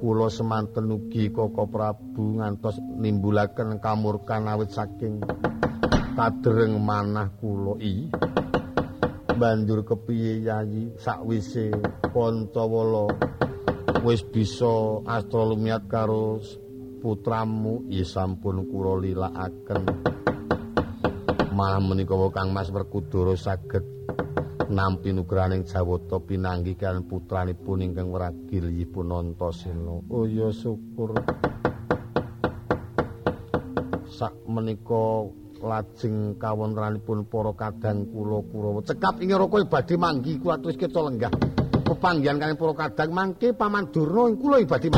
kula 0.00 0.26
semanten 0.32 0.90
ugi 0.90 1.30
Koko 1.30 1.70
Prabu 1.70 2.40
ngantos 2.40 2.80
nimbulaken 2.80 3.78
kamurkan 3.78 4.48
awit 4.50 4.72
saking 4.72 5.20
kadereng 6.16 6.80
manah 6.80 7.28
kula 7.38 7.76
i. 7.78 8.08
Banjur 9.34 9.82
kepiye 9.82 10.46
yayi? 10.46 10.94
Sakwise 10.94 11.74
Pancawala 12.14 13.10
wis 14.04 14.20
bisa 14.20 15.00
astrolumiat 15.08 15.88
karo 15.88 16.36
putramu 17.00 17.88
ya 17.88 18.04
sampun 18.04 18.68
kula 18.68 19.00
lilakaken 19.00 19.80
malah 21.56 21.80
menika 21.80 22.12
Kang 22.28 22.52
Mas 22.52 22.68
Werkudara 22.68 23.32
saged 23.32 23.80
nampi 24.68 25.16
nugraning 25.16 25.64
Jawata 25.64 26.20
pinanggi 26.20 26.76
kan 26.76 27.08
putranipun 27.08 27.80
ingkang 27.80 28.12
wragilipun 28.12 29.08
Antasena 29.08 30.04
oh 30.04 30.24
ya 30.28 30.52
syukur. 30.52 31.16
Sak 34.10 34.34
menika 34.44 35.30
lajeng 35.64 36.36
kawontenanipun 36.36 37.24
para 37.24 37.56
kadang 37.56 38.04
kula 38.12 38.44
Kurawa. 38.52 38.80
Cekap 38.84 39.22
ing 39.24 39.32
roko 39.32 39.64
badhe 39.64 39.96
manggi 39.96 40.36
kuwi 40.36 40.60
terus 40.60 40.76
kita 40.76 41.00
lenggah 41.00 41.53
pepanggihan 41.84 42.40
kalian 42.40 42.56
para 42.56 42.74
kadang 42.88 43.10
mangke 43.12 43.52
paman 43.52 43.92
Durna 43.92 44.32
ing 44.32 44.36
kula 44.40 44.56
ibadi 44.64 44.88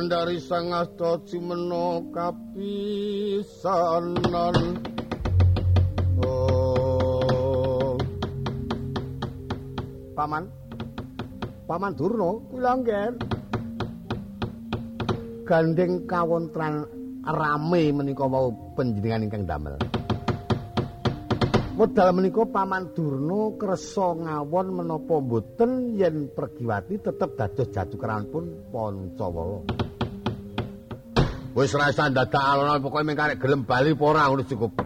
mangke 0.00 0.40
sang 0.40 0.72
asta 0.72 1.20
cimena 1.24 2.00
kapisanan. 2.12 4.56
Oh. 6.20 7.96
Paman. 10.12 10.44
Paman 11.64 11.96
durna 11.96 12.36
kuwi 12.50 12.60
langgen 12.60 13.16
gandeng 15.48 16.04
kawontran 16.04 16.84
rame 17.24 17.82
menika 17.94 18.26
wau 18.28 18.52
panjenengan 18.74 19.22
ingkang 19.24 19.46
damel 19.46 19.78
Wedal 21.80 22.12
menika 22.12 22.44
paman 22.44 22.92
Durna 22.92 23.56
kersa 23.56 24.12
ngawon 24.12 24.68
menapa 24.68 25.16
mboten 25.16 25.96
yen 25.96 26.28
Pergiwati 26.28 27.00
tetep 27.00 27.40
dados 27.40 27.72
jatukaranipun 27.72 28.68
Pancawala. 28.68 29.64
Wis 31.56 31.72
ra 31.72 31.88
usah 31.88 32.12
dadak 32.12 32.36
alon 32.36 32.84
pokoke 32.84 33.00
mung 33.00 33.16
karek 33.16 33.40
gelem 33.40 33.64
bali 33.64 33.96
apa 33.96 34.04
ora 34.04 34.28
ngono 34.28 34.44
cukup. 34.44 34.76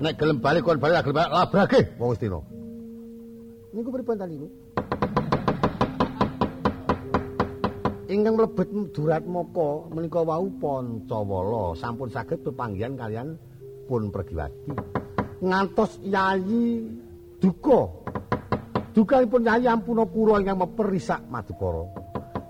Nek 0.00 0.16
gelem 0.16 0.40
bali 0.40 0.64
kon 0.64 0.80
bali 0.80 0.96
gelem 1.04 1.20
labrake 1.20 1.92
wong 2.00 2.16
Astina. 2.16 2.40
Niku 3.76 3.88
pripun 3.92 4.16
ta 4.16 4.24
niku? 4.24 4.48
Ingkang 8.08 8.40
mlebet 8.40 8.68
durat 8.96 9.28
moko 9.28 9.92
menika 9.92 10.24
wau 10.24 10.48
Pancawala 10.48 11.76
sampun 11.76 12.08
saged 12.08 12.40
pepanggihan 12.40 12.96
kalian 12.96 13.36
pun 13.84 14.08
pergiwati. 14.08 14.99
Ngantos 15.40 16.00
yayi 16.04 16.84
duka. 17.40 17.88
Dukanipun 18.92 19.46
yayi 19.46 19.66
ampuna 19.70 20.04
kura 20.04 20.40
ingkang 20.40 20.60
meperisak 20.60 21.24
Madukara. 21.32 21.84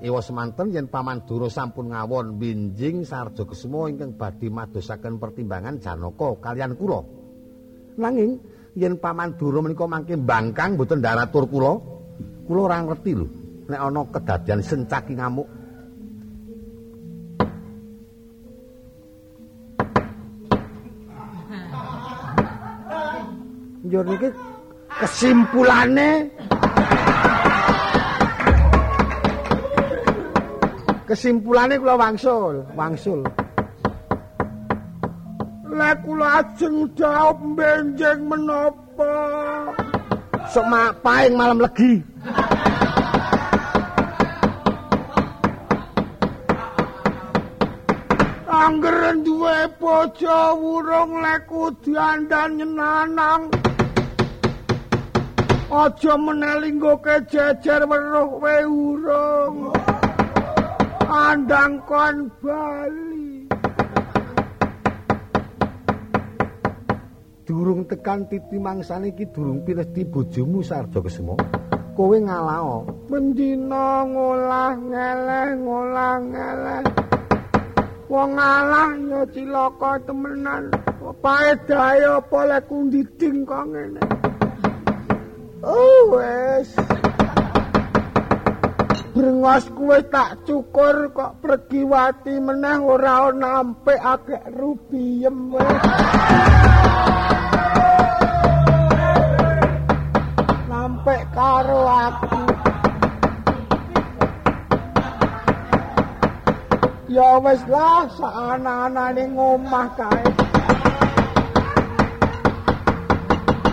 Ewa 0.01 0.25
semanten 0.25 0.73
yen 0.73 0.89
Paman 0.89 1.29
Dura 1.29 1.53
sampun 1.53 1.93
ngawon 1.93 2.41
binjing 2.41 3.05
sarja 3.05 3.45
kesemo 3.45 3.85
ingkang 3.85 4.17
badhe 4.17 4.49
madosaken 4.49 5.21
pertimbangan 5.21 5.77
Janaka 5.77 6.41
kalian 6.41 6.73
kula. 6.75 7.05
Nanging 8.01 8.41
yen 8.81 8.97
Paman 8.97 9.37
Dura 9.37 9.61
menika 9.61 9.85
mangke 9.85 10.17
bangkang 10.17 10.81
mboten 10.81 11.05
ndaratur 11.05 11.45
kula, 11.53 11.73
kula 12.49 12.61
ora 12.65 12.81
ngerti 12.81 13.13
lho 13.13 13.27
nek 13.71 13.81
ana 13.81 14.03
kedadian 14.11 14.61
sencaki 14.67 15.15
ngamuk 15.15 15.47
njur 23.91 24.07
niki 24.07 24.29
kesimpulane 24.99 26.09
kesimpulane 31.09 31.75
kula 31.83 31.95
wangsul 32.03 32.57
wangsul. 32.79 33.21
Lek 35.79 35.99
kula 36.07 36.29
ajeng 36.39 36.79
jawab 36.95 37.39
benjing 37.59 38.21
menapa? 38.31 39.11
Sok 40.55 40.71
paing 41.03 41.35
malam 41.35 41.59
legi. 41.59 41.93
Angger 48.47 49.19
duwe 49.27 49.59
bojo 49.83 50.39
wurung 50.63 51.13
lek 51.27 51.51
diandan 51.83 52.51
nyenanang 52.55 53.60
Aja 55.71 56.19
menelinggo 56.19 56.99
kejejer 56.99 57.87
weruh 57.87 58.43
we 58.43 58.59
urung 58.67 59.71
Andang 61.07 61.79
kon 61.87 62.27
bali. 62.43 63.47
Durung 67.47 67.87
tekan 67.87 68.27
titi 68.27 68.59
mangsane 68.59 69.15
iki 69.15 69.31
durung 69.31 69.63
pinesti 69.63 70.03
bojomu 70.11 70.59
sarja 70.59 70.99
kesemo 70.99 71.39
kowe 71.95 72.19
ngalao. 72.19 72.91
Mendina 73.07 74.03
ngolah 74.11 74.75
ngeleh 74.75 75.49
ngolah 75.55 76.15
ngeleh. 76.19 76.83
Wong 78.11 78.31
ngalah 78.35 78.91
ya 79.07 79.23
cilaka 79.31 80.03
temenan. 80.03 80.67
Paedahe 81.23 82.11
apa 82.11 82.39
lek 82.43 82.67
kundiding 82.67 83.47
kok 83.47 83.71
ngene 83.71 84.30
oh 85.65 86.01
wes. 86.17 86.69
Brengos 89.11 89.65
kuwe 89.77 89.99
tak 90.09 90.49
cukur 90.49 91.13
kok 91.13 91.45
pergi 91.45 91.85
wati 91.85 92.41
meneh 92.41 92.81
ora 92.81 93.29
ana 93.29 93.61
ampe 93.61 93.93
agek 93.93 94.49
rubiem 94.57 95.53
wes. 95.53 95.83
Sampai 100.71 101.21
karo 101.37 101.81
aku. 101.85 102.41
Ya 107.11 107.43
wis 107.43 107.63
lah 107.67 108.07
saana-anane 108.15 109.35
ngomah 109.35 109.89
kae. 109.99 110.40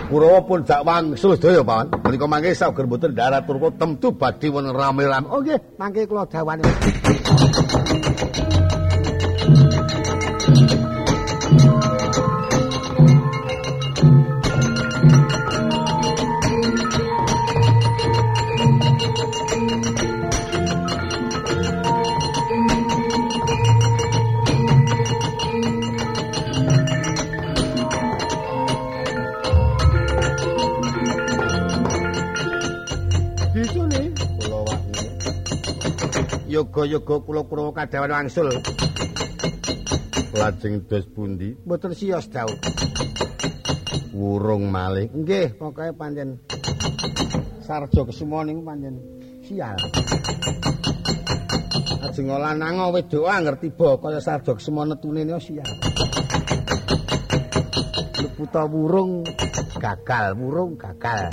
Kurawa 0.08 0.40
pun 0.40 0.64
jak 0.64 0.80
wangsul 0.88 1.36
sedaya, 1.36 1.60
Pak. 1.60 2.00
Menika 2.00 2.24
mangke 2.24 2.56
sager 2.56 2.88
mboten 2.88 3.12
darat 3.12 3.44
turko 3.44 3.68
temtu 3.76 4.08
badhe 4.16 4.48
wonten 4.48 4.72
rame-rame. 4.72 5.28
Oh 5.28 5.44
nggih, 5.44 5.60
mangke 5.76 6.08
kula 6.08 6.24
dawani. 6.24 6.64
Yoga-yoga 36.88 37.24
kula 37.24 37.42
Kurawa 37.44 37.70
kadawan 37.76 38.10
wangsul. 38.10 38.48
Lajeng 40.32 40.88
dos 40.88 41.04
pundi? 41.12 41.52
Mboten 41.64 41.92
siyos 41.92 42.28
dawuh. 42.32 42.56
Wurung 44.16 44.72
malih. 44.72 45.12
Nggih, 45.12 45.60
pokoke 45.60 45.92
pancen 45.94 46.40
sarja 47.62 48.00
kesumo 48.08 48.40
niku 48.44 48.64
pancen 48.64 48.94
sial. 49.44 49.76
Ajeng 52.08 52.28
lanang 52.32 52.80
wedoke 52.92 53.28
ngerti 53.28 53.68
ba 53.76 54.00
kaya 54.00 54.20
sarja 54.24 54.56
kesumo 54.56 54.88
netune 54.88 55.28
niku 55.28 55.40
sial. 55.44 55.68
Leputa 58.18 58.64
wurung 58.64 59.28
gagal, 59.76 60.26
wurung 60.40 60.80
gagal. 60.80 61.30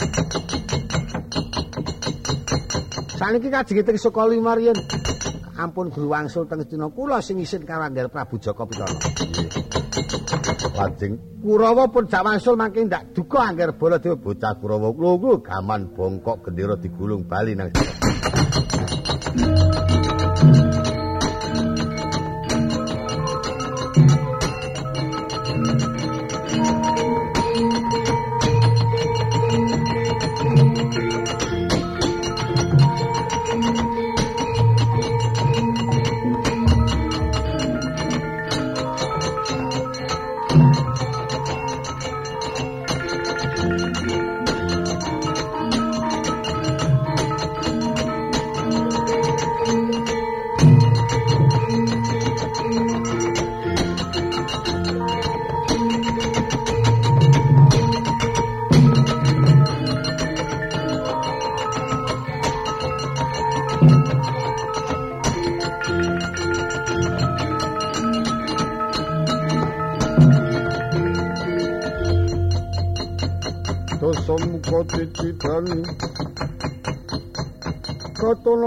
Saniki 3.15 3.48
kajenge 3.48 3.84
teng 3.88 3.98
sekolah 3.98 4.36
Marian. 4.44 4.76
Ampun 5.56 5.88
guru 5.89 6.12
wangsul 6.12 6.48
teng 6.48 6.63
dina 6.68 6.91
kula 6.91 7.24
sing 7.24 7.39
isin 7.39 7.63
kawangger 7.63 8.12
Prabu 8.12 8.36
Jaka 8.39 8.63
Pitana. 8.68 9.00
Lajeng 10.76 11.13
Kurawa 11.39 11.88
pun 11.88 12.10
jak 12.10 12.26
wangsul 12.26 12.60
mangke 12.60 12.84
ndak 12.84 13.15
duka 13.15 13.39
angger 13.48 13.72
bola 13.80 13.98
dhewe 14.02 14.20
bocah 14.20 14.60
Kurawa 14.60 14.91
lho 14.91 15.39
gaman 15.39 15.96
bongkok 15.96 16.50
gendera 16.50 16.76
digulung 16.76 17.24
bali 17.24 17.56
nang 17.56 17.72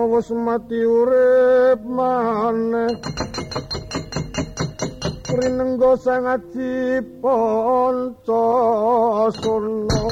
wis 0.09 0.29
mati 0.35 0.81
urip 0.83 1.81
maneh. 1.87 2.93
Rinenggo 5.29 5.93
sangat 6.01 6.41
diponco 6.51 8.43
sono 9.39 10.09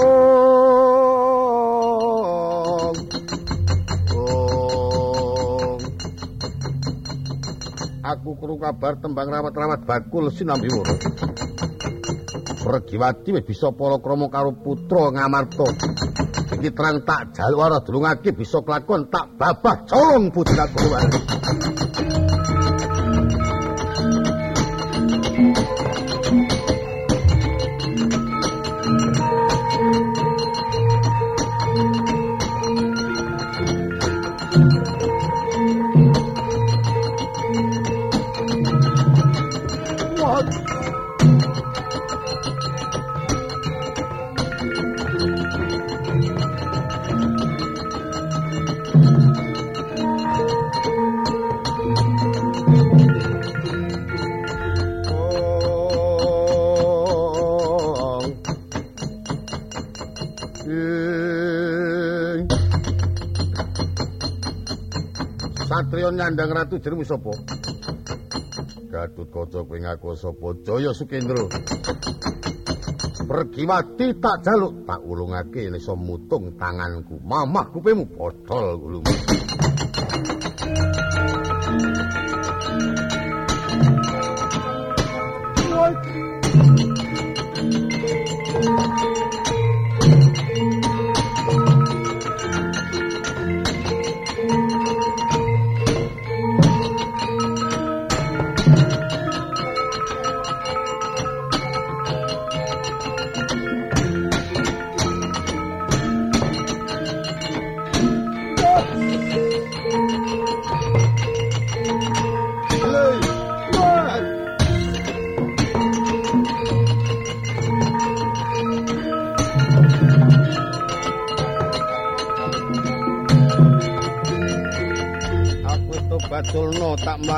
oh 0.00 0.56
aku 8.06 8.30
kru 8.38 8.54
kabar 8.56 8.96
tembang 9.02 9.28
rawat-rawat 9.28 9.82
bakul 9.82 10.30
sinambi 10.30 10.70
woro 10.70 10.94
Regiwati 12.66 13.30
wis 13.30 13.46
bisa 13.46 13.70
palakrama 13.70 14.26
karo 14.26 14.50
putra 14.58 15.14
Ngamarta. 15.14 15.70
Iki 16.50 16.74
terang 16.74 17.06
tak 17.06 17.30
jaluk 17.38 17.62
ora 17.62 17.78
dulungake 17.78 18.34
bisa 18.34 18.58
kelakon 18.66 19.06
tak 19.06 19.38
babah 19.38 19.86
colong 19.86 20.34
putri 20.34 20.58
aku 20.58 20.82
Nyandang 66.36 66.68
ratu 66.68 66.76
jenengmu 66.76 67.00
sapa? 67.00 67.32
Gatut 68.92 69.32
kaca 69.32 69.64
kowe 69.64 69.78
ngaku 69.80 70.12
sapa? 70.20 70.52
Jaya 70.68 70.92
Sukendra. 70.92 71.48
Pergiwati 73.24 74.20
tak 74.20 74.44
jaluk 74.44 74.84
tak 74.84 75.00
ulungake 75.00 75.64
iso 75.64 75.96
mutung 75.96 76.52
tanganku. 76.60 77.24
Mamah 77.24 77.72
kupemu 77.72 78.04
bodol 78.12 78.76
gulumu. 78.76 79.08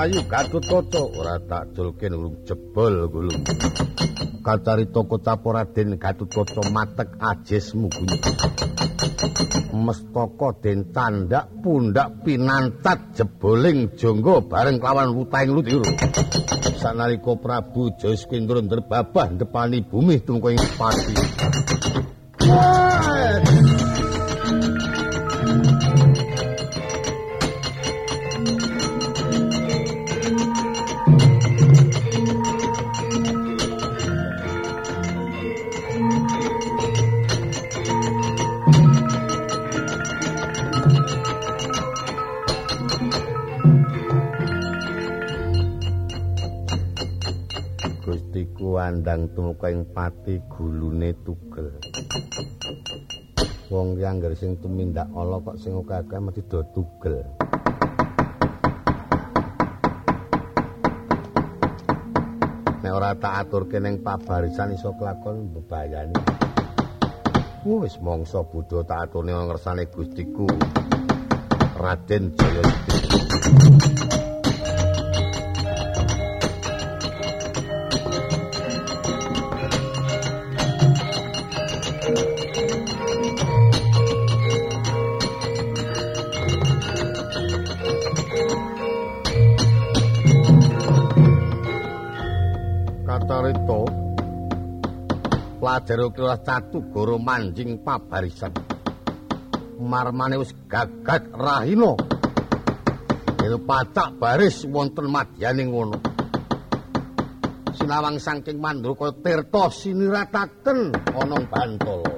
Mlayu 0.08 0.24
gatut 0.24 0.64
kaca 0.64 1.00
ora 1.20 1.36
tak 1.36 1.76
culke 1.76 2.08
nulung 2.08 2.40
jebol 2.48 3.12
gulung. 3.12 3.44
Kacarita 4.40 5.00
kocap 5.04 5.44
Raden 5.44 6.00
gatut 6.00 6.32
kaca 6.32 6.64
matek 6.72 7.08
ajesmu 7.20 7.92
gunung 7.92 8.22
mestaka 9.68 10.48
den 10.64 10.88
candak 10.96 11.52
pundak 11.60 12.24
pinancat 12.24 13.12
jeboling 13.20 13.92
jonggo 14.00 14.48
bareng 14.48 14.80
kawan 14.80 15.12
wutaing 15.12 15.52
lutir 15.52 15.84
sanalika 16.80 17.36
Prabu 17.36 17.92
Jayaskendra 18.00 18.64
ndrebabah 18.64 19.36
ndepani 19.36 19.84
bumi 19.84 20.24
tumeka 20.24 20.48
ing 20.56 20.64
pati 20.80 21.14
kandang 48.32 49.32
tumeka 49.32 49.72
ing 49.72 49.88
pati 49.96 50.36
gulune 50.52 51.16
tugel. 51.24 51.80
Wong 53.72 53.96
yang 53.96 54.20
sing 54.36 54.60
tumindak 54.60 55.08
ala 55.16 55.40
kok 55.40 55.56
sing 55.56 55.72
akeh 55.76 56.20
mesti 56.20 56.42
do 56.44 56.60
tugel. 56.76 57.24
Nek 62.84 62.92
ora 62.92 63.16
tak 63.16 63.48
aturke 63.48 63.80
ning 63.80 64.04
pabarisan 64.04 64.76
iso 64.76 64.92
kelakon 64.96 65.48
bebayani. 65.52 66.16
Wis 67.64 67.96
mongso 68.00 68.44
budha 68.48 68.84
tak 68.84 69.08
aturne 69.08 69.32
ngersane 69.32 69.88
Gustiku. 69.88 70.48
Raden 71.78 72.34
Jayawati. 72.36 74.27
Jero 95.88 96.12
kira 96.12 96.36
catu 96.44 96.84
goro 96.92 97.16
manjing 97.16 97.80
pabarisan. 97.80 98.52
Marmane 99.80 100.36
wis 100.36 100.52
gagat 100.68 101.32
rahina. 101.32 101.96
Yen 103.40 103.56
pacak 103.64 104.20
baris 104.20 104.68
wonten 104.68 105.08
madyaning 105.08 105.72
ngono. 105.72 105.96
Sinawang 107.72 108.20
saking 108.20 108.60
mandruka 108.60 109.16
tirta 109.24 109.72
sinirataken 109.72 110.92
ana 111.16 111.38
bantala 111.48 112.17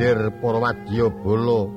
Andir 0.00 0.32
Purwadya 0.40 1.12
Bala. 1.12 1.68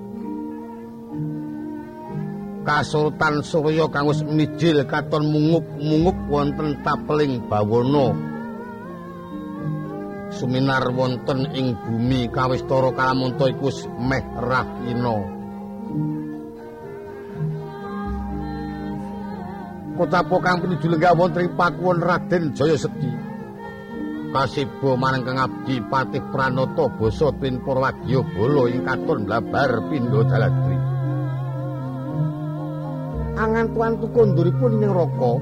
Kasultan 2.63 3.43
Surya 3.43 3.91
kang 3.91 4.07
wis 4.07 4.23
mijil 4.23 4.87
katon 4.87 5.27
mungup-mungup 5.27 6.15
wonten 6.31 6.79
tapeling 6.87 7.43
bawana. 7.51 8.15
Suminar 10.31 10.87
wonten 10.95 11.51
ing 11.51 11.75
bumi 11.83 12.31
kawistara 12.31 12.95
kalamunta 12.95 13.51
iku 13.51 13.67
meh 13.99 14.23
rahina. 14.39 15.15
Kota 19.99 20.23
kang 20.23 20.63
pinuju 20.63 20.87
lenggah 20.95 21.11
wonten 21.11 21.43
ing 21.43 21.51
pakuwon 21.59 21.99
Raden 21.99 22.55
Jayaseti 22.55 23.22
kasibo 24.33 24.97
manengkang 24.97 25.37
abdi 25.37 25.77
patih 25.85 26.25
pranata 26.33 26.89
basa 26.97 27.29
tin 27.37 27.61
purwadya 27.61 28.25
bala 28.33 28.63
ing 28.65 28.81
katon 28.81 29.29
blabar 29.29 29.71
pindha 29.93 30.21
daladri 30.25 30.77
angan 33.37 33.67
tuan 33.77 33.93
tukunduripun 34.01 34.81
ing 34.81 34.89
raka 34.89 35.33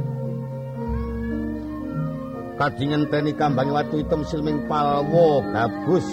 Tadi 2.62 2.94
ngenteni 2.94 3.34
kambangi 3.34 3.74
watu 3.74 3.98
hitam 3.98 4.22
silming 4.22 4.70
palwo 4.70 5.42
gabus. 5.50 6.06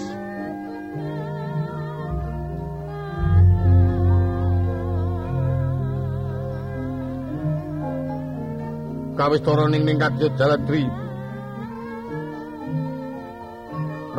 Kawis 9.13 9.45
toro 9.45 9.69
ning 9.69 9.85
ning 9.85 10.01
kadya 10.01 10.33
jaladri. 10.33 10.89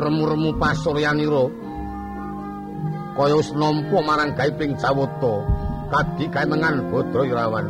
Remu-remu 0.00 0.56
pasuryanira. 0.56 1.44
Kaya 3.12 3.36
wis 3.36 3.52
nampa 3.52 3.98
marang 4.00 4.32
gaiping 4.32 4.80
Jawata. 4.80 5.44
Kadi 5.92 6.24
kaenengan 6.32 6.88
Badra 6.88 7.22
Irawan. 7.28 7.66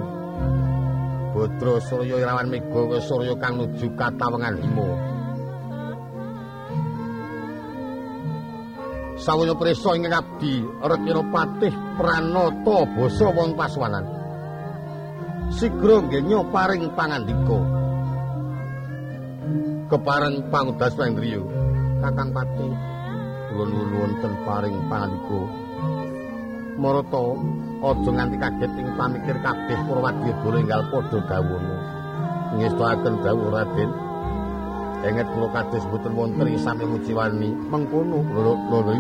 Badra 1.35 1.78
Surya 1.83 2.22
Irawan 2.22 2.47
Mega 2.51 2.99
Surya 3.03 3.35
kang 3.39 3.59
nuju 3.59 3.91
katawengan 3.99 4.62
Hima. 4.62 4.89
Sawaya 9.20 9.53
prisa 9.53 9.93
ing 10.01 10.09
abdi 10.09 10.64
Rekira 10.81 11.20
Patih 11.28 11.74
Pranata 12.01 12.78
basa 12.97 13.26
wong 13.28 13.53
pasuwanan. 13.53 14.07
Sigra 15.51 15.99
ngenya 16.01 16.41
paring 16.49 16.89
pangandika. 16.95 17.61
Kepareng 19.91 20.47
pangudas 20.49 20.95
Wendriya. 20.95 21.59
Kakang 22.01 22.32
Patih 22.32 22.72
kula 23.53 23.64
nuwun 23.68 23.90
wonten 23.92 24.32
paring 24.48 24.76
pangandika. 24.88 25.40
Marata 26.80 27.24
aja 27.84 28.11
nganti 28.16 28.36
kaget 28.40 28.72
ing 28.80 28.88
pamikir 28.96 29.36
kabeh 29.44 29.78
Purwadya 29.84 30.32
Bala 30.40 30.59
enggal 30.64 30.82
padha 30.88 31.18
dawuhna. 31.28 31.76
Ngestakaken 32.57 33.14
dawuh 33.20 33.53
Raden. 33.53 33.90
Enget 35.05 35.28
kula 35.28 35.48
kados 35.53 35.84
boten 35.92 36.16
wonten 36.16 36.57
sami 36.57 36.88
mujiwani 36.88 37.53
mengkono 37.68 38.24
loro 38.32 38.57
loro 38.72 38.96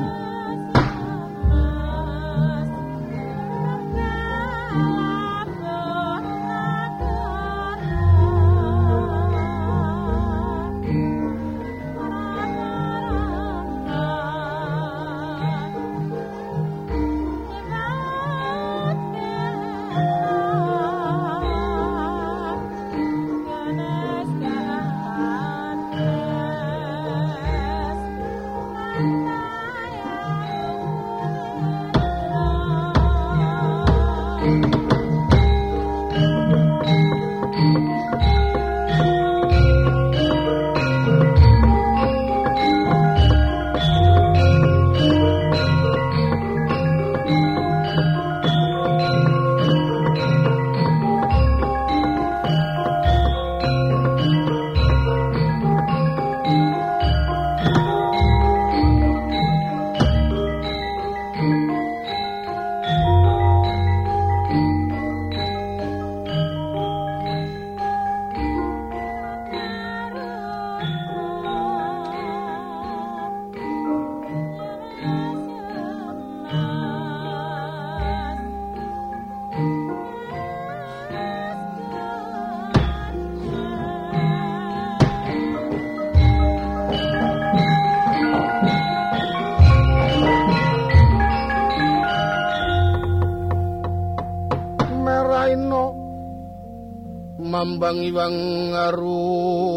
iwang 98.10 98.74
ngaruno 98.74 99.70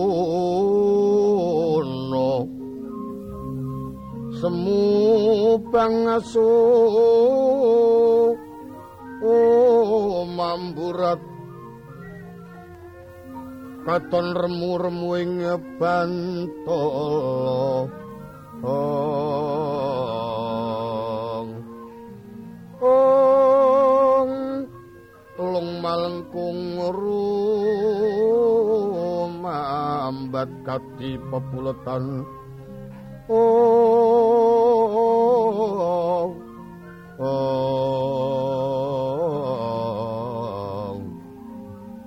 semu 4.42 4.82
pangaso. 5.70 6.54
Oh 9.24 10.26
mamburat. 10.26 11.22
Katon 13.84 14.32
remu-remu 14.32 15.12
ing 15.20 15.44
bantol 15.76 17.43
pepuletan. 31.34 32.22
Oh 33.26 33.58
oh 37.18 37.74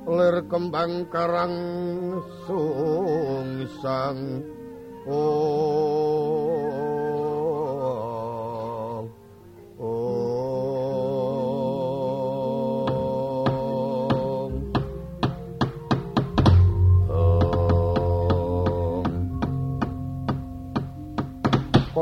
lir 0.06 0.46
kembang 0.46 1.10
karang 1.10 1.58
sungsang 2.46 4.46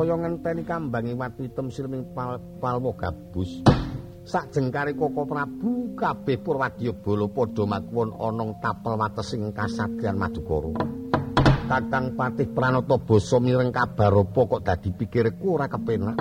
kaya 0.04 0.20
ngenteni 0.20 0.68
kambange 0.68 1.16
watu 1.16 1.48
item 1.48 1.72
silming 1.72 2.04
pal 2.12 2.36
palwa 2.60 2.92
gabus 2.92 3.64
sak 4.20 4.52
jengkare 4.52 4.92
koko 4.92 5.24
prabu 5.24 5.96
kabeh 5.96 6.44
purwadya 6.44 6.92
bala 6.92 7.24
padha 7.32 7.64
makuwon 7.64 8.12
ana 8.12 8.52
tapel 8.60 9.00
watesing 9.00 9.48
kasatriyan 9.56 10.20
madukara. 10.20 10.76
Kakang 11.64 12.12
patih 12.20 12.52
pranata 12.52 13.00
basa 13.00 13.40
mireng 13.40 13.72
kabar 13.72 14.12
apa 14.12 14.40
kok 14.44 14.60
dadi 14.60 14.92
pikirku 14.92 15.56
ora 15.56 15.72
kepenak. 15.72 16.20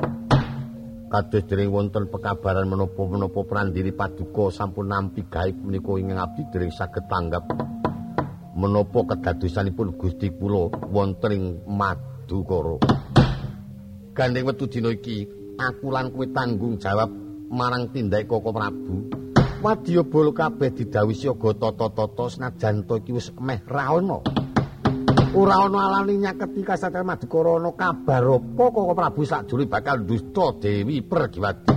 Kados 1.12 1.44
dereng 1.44 1.68
wonten 1.68 2.08
pekabaran 2.08 2.64
menapa-menapa 2.64 3.44
prandiri 3.44 3.92
paduka 3.92 4.48
sampun 4.48 4.88
nampi 4.88 5.28
gaib 5.28 5.60
menika 5.60 5.92
ing 6.00 6.16
abdi 6.16 6.48
dereng 6.56 6.72
saged 6.72 7.04
tanggap. 7.12 7.44
Menapa 8.56 9.12
kedadosanipun 9.12 10.00
Gusti 10.00 10.32
kula 10.32 10.72
wonten 10.88 11.32
ing 11.36 11.44
madukara 11.68 13.03
gandeng 14.14 14.46
wetu 14.46 14.70
dina 14.70 14.94
iki 14.94 15.26
aku 15.58 15.90
lan 15.90 16.14
kowe 16.14 16.26
tanggung 16.30 16.78
jawab 16.78 17.10
marang 17.50 17.90
tindake 17.90 18.30
Koko 18.30 18.54
Prabu. 18.54 19.10
Wadya 19.64 20.04
bolo 20.06 20.36
kabeh 20.36 20.70
didhawuhi 20.76 21.16
siaga 21.16 21.56
tata-tata 21.56 22.26
senajan 22.30 22.86
to 22.86 23.02
iki 23.02 23.12
wis 23.18 23.34
meh 23.42 23.60
ra 23.66 23.90
ono. 23.90 24.22
Ora 25.34 25.66
ana 25.66 25.90
alane 25.90 26.14
nyaketi 26.22 26.62
kasatria 26.62 27.02
Madukara 27.02 27.58
ana 27.58 27.74
kabar 27.74 28.38
apa 28.38 28.66
Koko 28.70 28.94
Prabu 28.94 29.26
sakjroning 29.26 29.70
bakal 29.70 30.06
dusta 30.06 30.62
Dewi 30.62 31.02
Pergiwati. 31.02 31.74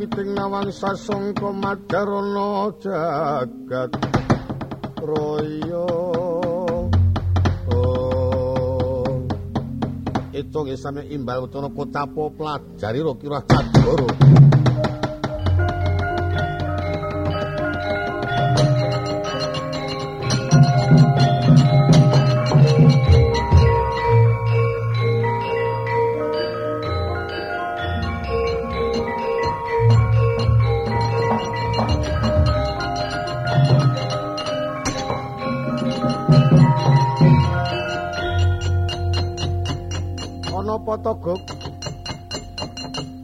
Mangrakiting 0.00 0.32
nawang 0.32 0.72
sasongko 0.72 1.52
madarana 1.60 2.72
jagat 2.80 3.92
raya 4.96 5.88
eco 10.32 10.58
ngesame 10.64 11.04
imbal 11.12 11.44
wetana 11.44 11.68
kocapo 11.68 12.32
pelajari 12.32 13.04
ro 13.04 13.12
kira 13.20 13.44
cadoro. 13.44 14.08
Ana 40.50 40.76
apa 40.76 40.92
to, 41.00 41.12
Guk? 41.20 41.40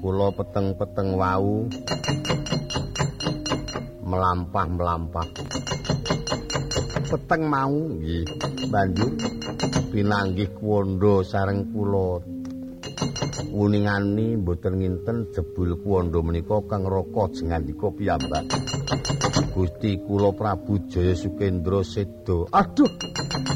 Kula 0.01 0.29
peteng-peteng 0.35 1.09
wau 1.17 1.67
melampah-melampah. 4.07 5.29
Peteng 7.07 7.43
mau 7.47 7.75
Nggih, 7.75 8.27
banjur 8.71 9.13
pinanggih 9.97 10.53
kuwanda 10.61 11.25
sareng 11.25 11.73
kula. 11.73 12.36
Uningani 13.57 14.37
mboten 14.37 14.77
nginten 14.77 15.33
jebul 15.33 15.81
kuwanda 15.81 16.21
menika 16.21 16.61
Kang 16.69 16.85
Raka 16.85 17.33
jengandika 17.33 17.89
piyambak. 17.89 18.45
Gusti 19.57 19.97
kula 20.05 20.37
Prabu 20.37 20.85
Jaya 20.93 21.17
Sukendra 21.17 21.81
Seda. 21.81 22.45
Aduh, 22.53 22.93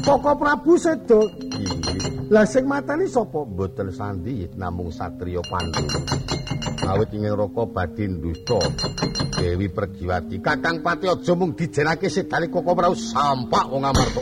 Koko 0.01 0.31
Prabu 0.41 0.73
Seda. 0.81 1.21
Lah 2.33 2.49
sing 2.49 2.65
mateni 2.65 3.05
sapa? 3.05 3.45
Mboten 3.45 3.93
sandi 3.93 4.49
namung 4.57 4.89
satriya 4.89 5.45
Pandhu. 5.45 5.85
Awit 6.81 7.13
ingin 7.13 7.37
Raka 7.37 7.69
badhe 7.69 8.09
ndusta 8.09 8.57
Dewi 9.37 9.69
Pergiwati. 9.69 10.41
Kakang 10.41 10.81
Pati 10.81 11.13
aja 11.13 11.33
mung 11.37 11.53
dijenake 11.53 12.09
sedane 12.09 12.49
Koko 12.49 12.73
Prabu 12.73 12.97
sampak 12.97 13.69
wong 13.69 13.85
Amarta. 13.85 14.21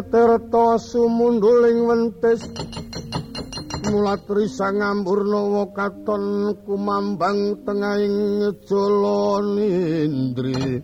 Terta 0.00 0.80
sumunduling 0.80 1.84
wentis. 1.84 2.40
Mulatri 3.92 4.48
sangamburnawa 4.48 5.68
katon 5.76 6.56
kumambang 6.64 7.60
tengahing 7.68 8.40
jala 8.64 9.44
nindri. 9.44 10.80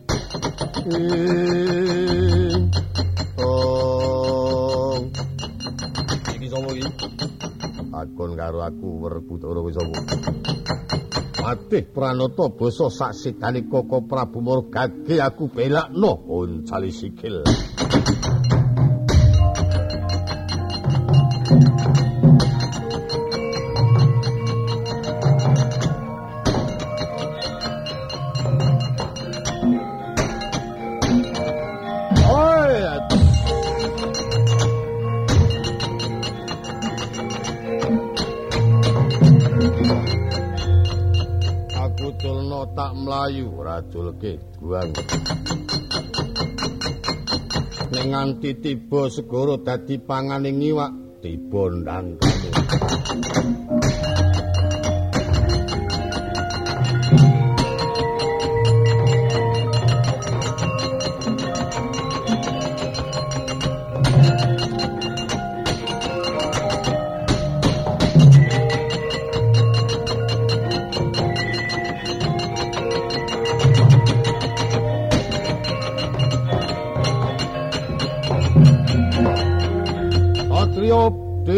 Oh. 3.40 5.00
Iki 6.36 6.46
sapa 6.52 6.68
iki? 6.76 6.90
Akon 7.96 8.36
karo 8.36 8.60
aku 8.60 9.08
werbu 9.08 9.34
ora 9.40 9.60
wis 9.64 9.80
sapa. 9.80 9.96
Patih 11.38 11.88
Pranata 11.96 12.52
basa 12.52 12.92
sak 12.92 13.16
sidane 13.16 13.64
Koko 13.72 14.04
Prabu 14.04 14.44
Morgage 14.44 15.16
aku 15.16 15.48
belakno 15.48 16.12
oncali 16.28 16.92
sikil. 16.92 17.40
Mlayu 43.08 43.48
ora 43.56 43.80
culke 43.88 44.36
guang. 44.60 44.92
Nek 47.88 48.04
nganti 48.04 48.50
tiba 48.60 49.08
segara 49.08 49.56
dadi 49.56 49.96
panganing 49.96 50.60
iwak, 50.60 51.07
tiba 51.22 51.62
ndangkane. 51.70 53.57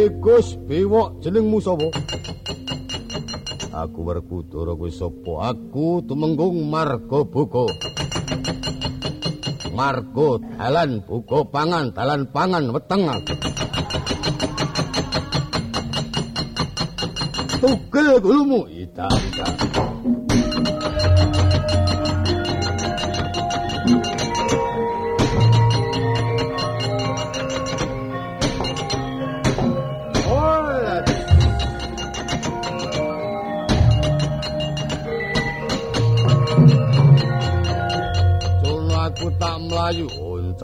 Degus 0.00 0.56
Bewok 0.64 1.20
jenengmu 1.20 1.60
sapa? 1.60 1.92
Aku 3.68 4.00
Werkudara 4.08 4.72
kuwi 4.72 4.88
sapa? 4.88 5.52
Aku 5.52 6.00
tumenggung 6.08 6.72
Marga 6.72 7.20
Buka. 7.20 7.68
Marga 9.76 10.40
dalan 10.56 11.04
buka 11.04 11.44
pangan, 11.52 11.92
dalan 11.92 12.24
pangan 12.32 12.72
weteng. 12.72 13.12
Tugel 17.60 18.24
gulumu 18.24 18.72
ita 18.72 19.04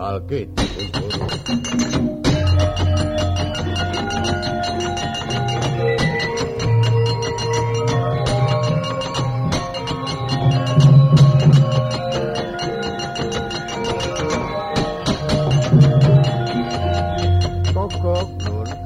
Nun, 0.07 0.23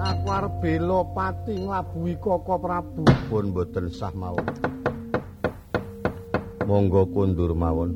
aku 0.00 0.26
arep 0.32 0.54
bela 0.64 1.04
pati 1.04 1.52
nglabuhi 1.52 2.16
Koko 2.16 2.56
Prabu. 2.56 3.04
Pun 3.28 3.52
boten 3.52 3.92
sah 3.92 4.08
mawon. 4.16 4.48
Monggo 6.64 7.04
kundur 7.12 7.52
mawon. 7.52 7.92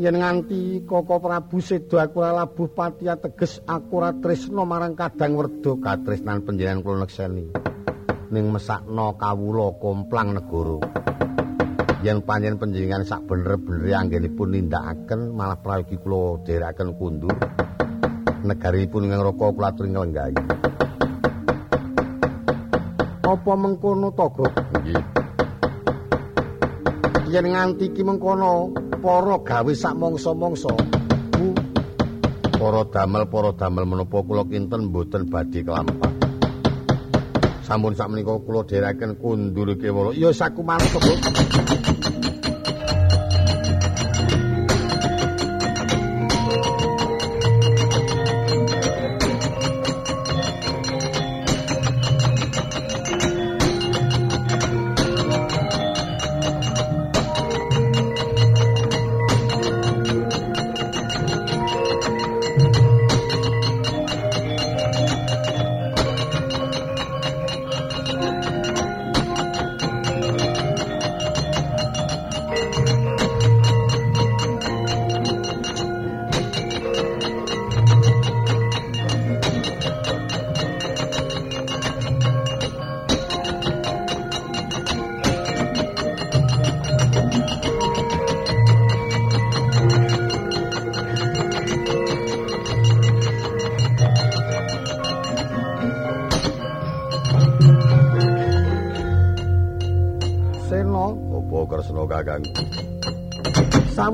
Yen 0.00 0.16
nganti 0.16 0.88
Koko 0.88 1.20
Prabu 1.20 1.60
seda 1.60 2.08
aku 2.08 2.24
ora 2.24 2.32
labuh 2.32 2.72
pati 2.72 3.04
ateges 3.04 3.60
aku 3.68 4.00
ora 4.00 4.16
tresna 4.16 4.64
marang 4.64 4.96
Kadang 4.96 5.36
Werda. 5.36 5.76
Katresnan 5.76 6.40
panjenengan 6.40 6.80
kula 6.80 7.04
nekseni. 7.04 7.52
Ning 8.32 8.44
mesakno 8.48 9.20
kawula 9.20 9.76
komplang 9.76 10.32
negara. 10.32 10.80
Yen 12.00 12.24
panjenengan 12.24 12.64
panjenengan 12.64 13.04
sak 13.04 13.28
bener-benere 13.28 13.92
anggenipun 13.92 14.56
nindakaken 14.56 15.36
malah 15.36 15.60
prayogi 15.60 16.00
kula 16.00 16.48
derekaken 16.48 16.96
kundur. 16.96 17.36
Negarinipun 18.40 19.04
ing 19.04 19.20
Raka 19.20 19.46
kula 19.52 19.68
aturi 19.68 19.92
nglenggahi. 19.92 20.36
Apa 23.20 23.52
mengkono 23.52 24.08
to? 24.16 24.48
Nggih. 24.80 25.04
Yen 27.28 27.46
nganti 27.52 27.92
iki 27.92 28.00
mengkono 28.00 28.88
para 29.00 29.36
gawe 29.40 29.72
sak 29.72 29.94
mangsa-mangsa. 29.96 30.72
Para 32.60 32.84
damel, 32.92 33.24
para 33.32 33.50
damel 33.56 33.84
menapa 33.88 34.20
kula 34.20 34.44
kinten 34.44 34.92
mboten 34.92 35.32
badhe 35.32 35.64
kelampah. 35.64 36.12
Sampun 37.64 37.96
sak 37.96 38.12
menika 38.12 38.36
kula 38.44 38.68
dherekaken 38.68 39.16
kundur 39.16 39.72
kewala. 39.80 40.12
Ya 40.12 40.28
saku 40.36 40.60
manut, 40.60 41.00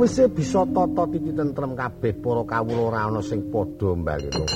Sawise 0.07 0.31
bisa 0.31 0.63
tata 0.71 1.03
titi 1.11 1.35
tentrem 1.35 1.75
kabeh 1.75 2.15
para 2.23 2.47
kawula 2.47 2.95
ora 2.95 3.01
ana 3.11 3.19
sing 3.27 3.51
padha 3.51 3.91
mbalino 3.91 4.47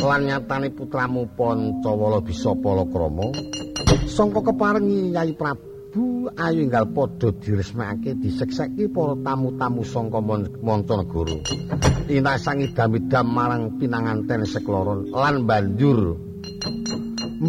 lan 0.00 0.20
nyatane 0.24 0.72
putramu 0.72 1.28
Pancawala 1.36 2.24
bisa 2.24 2.56
palakrama 2.56 3.36
sangka 4.08 4.40
keparengi 4.40 5.12
Yai 5.12 5.36
Prabu 5.36 6.32
ayu 6.40 6.64
enggal 6.64 6.88
padha 6.88 7.36
diresmekake 7.36 8.16
disekseki 8.16 8.88
para 8.88 9.12
tamu-tamu 9.20 9.84
sangka 9.84 10.24
Mancanegara 10.24 11.36
inasangi 12.08 12.72
damidam 12.72 13.28
marang 13.28 13.76
pinanganten 13.76 14.48
sekloron 14.48 15.12
lan 15.12 15.44
banjur 15.44 16.16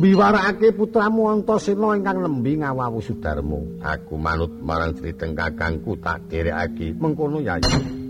mbiwarakake 0.02 0.74
putramu 0.74 1.30
Antasena 1.30 1.94
ingkang 1.94 2.26
nembi 2.26 2.58
ngawawu 2.58 3.06
Sudarma. 3.06 3.62
Aku 3.86 4.18
manut 4.18 4.50
marang 4.66 4.98
criteng 4.98 5.38
kakangku 5.38 5.94
tak 6.02 6.26
derekake. 6.26 6.98
Mengkono 6.98 7.38
yayi. 7.38 8.01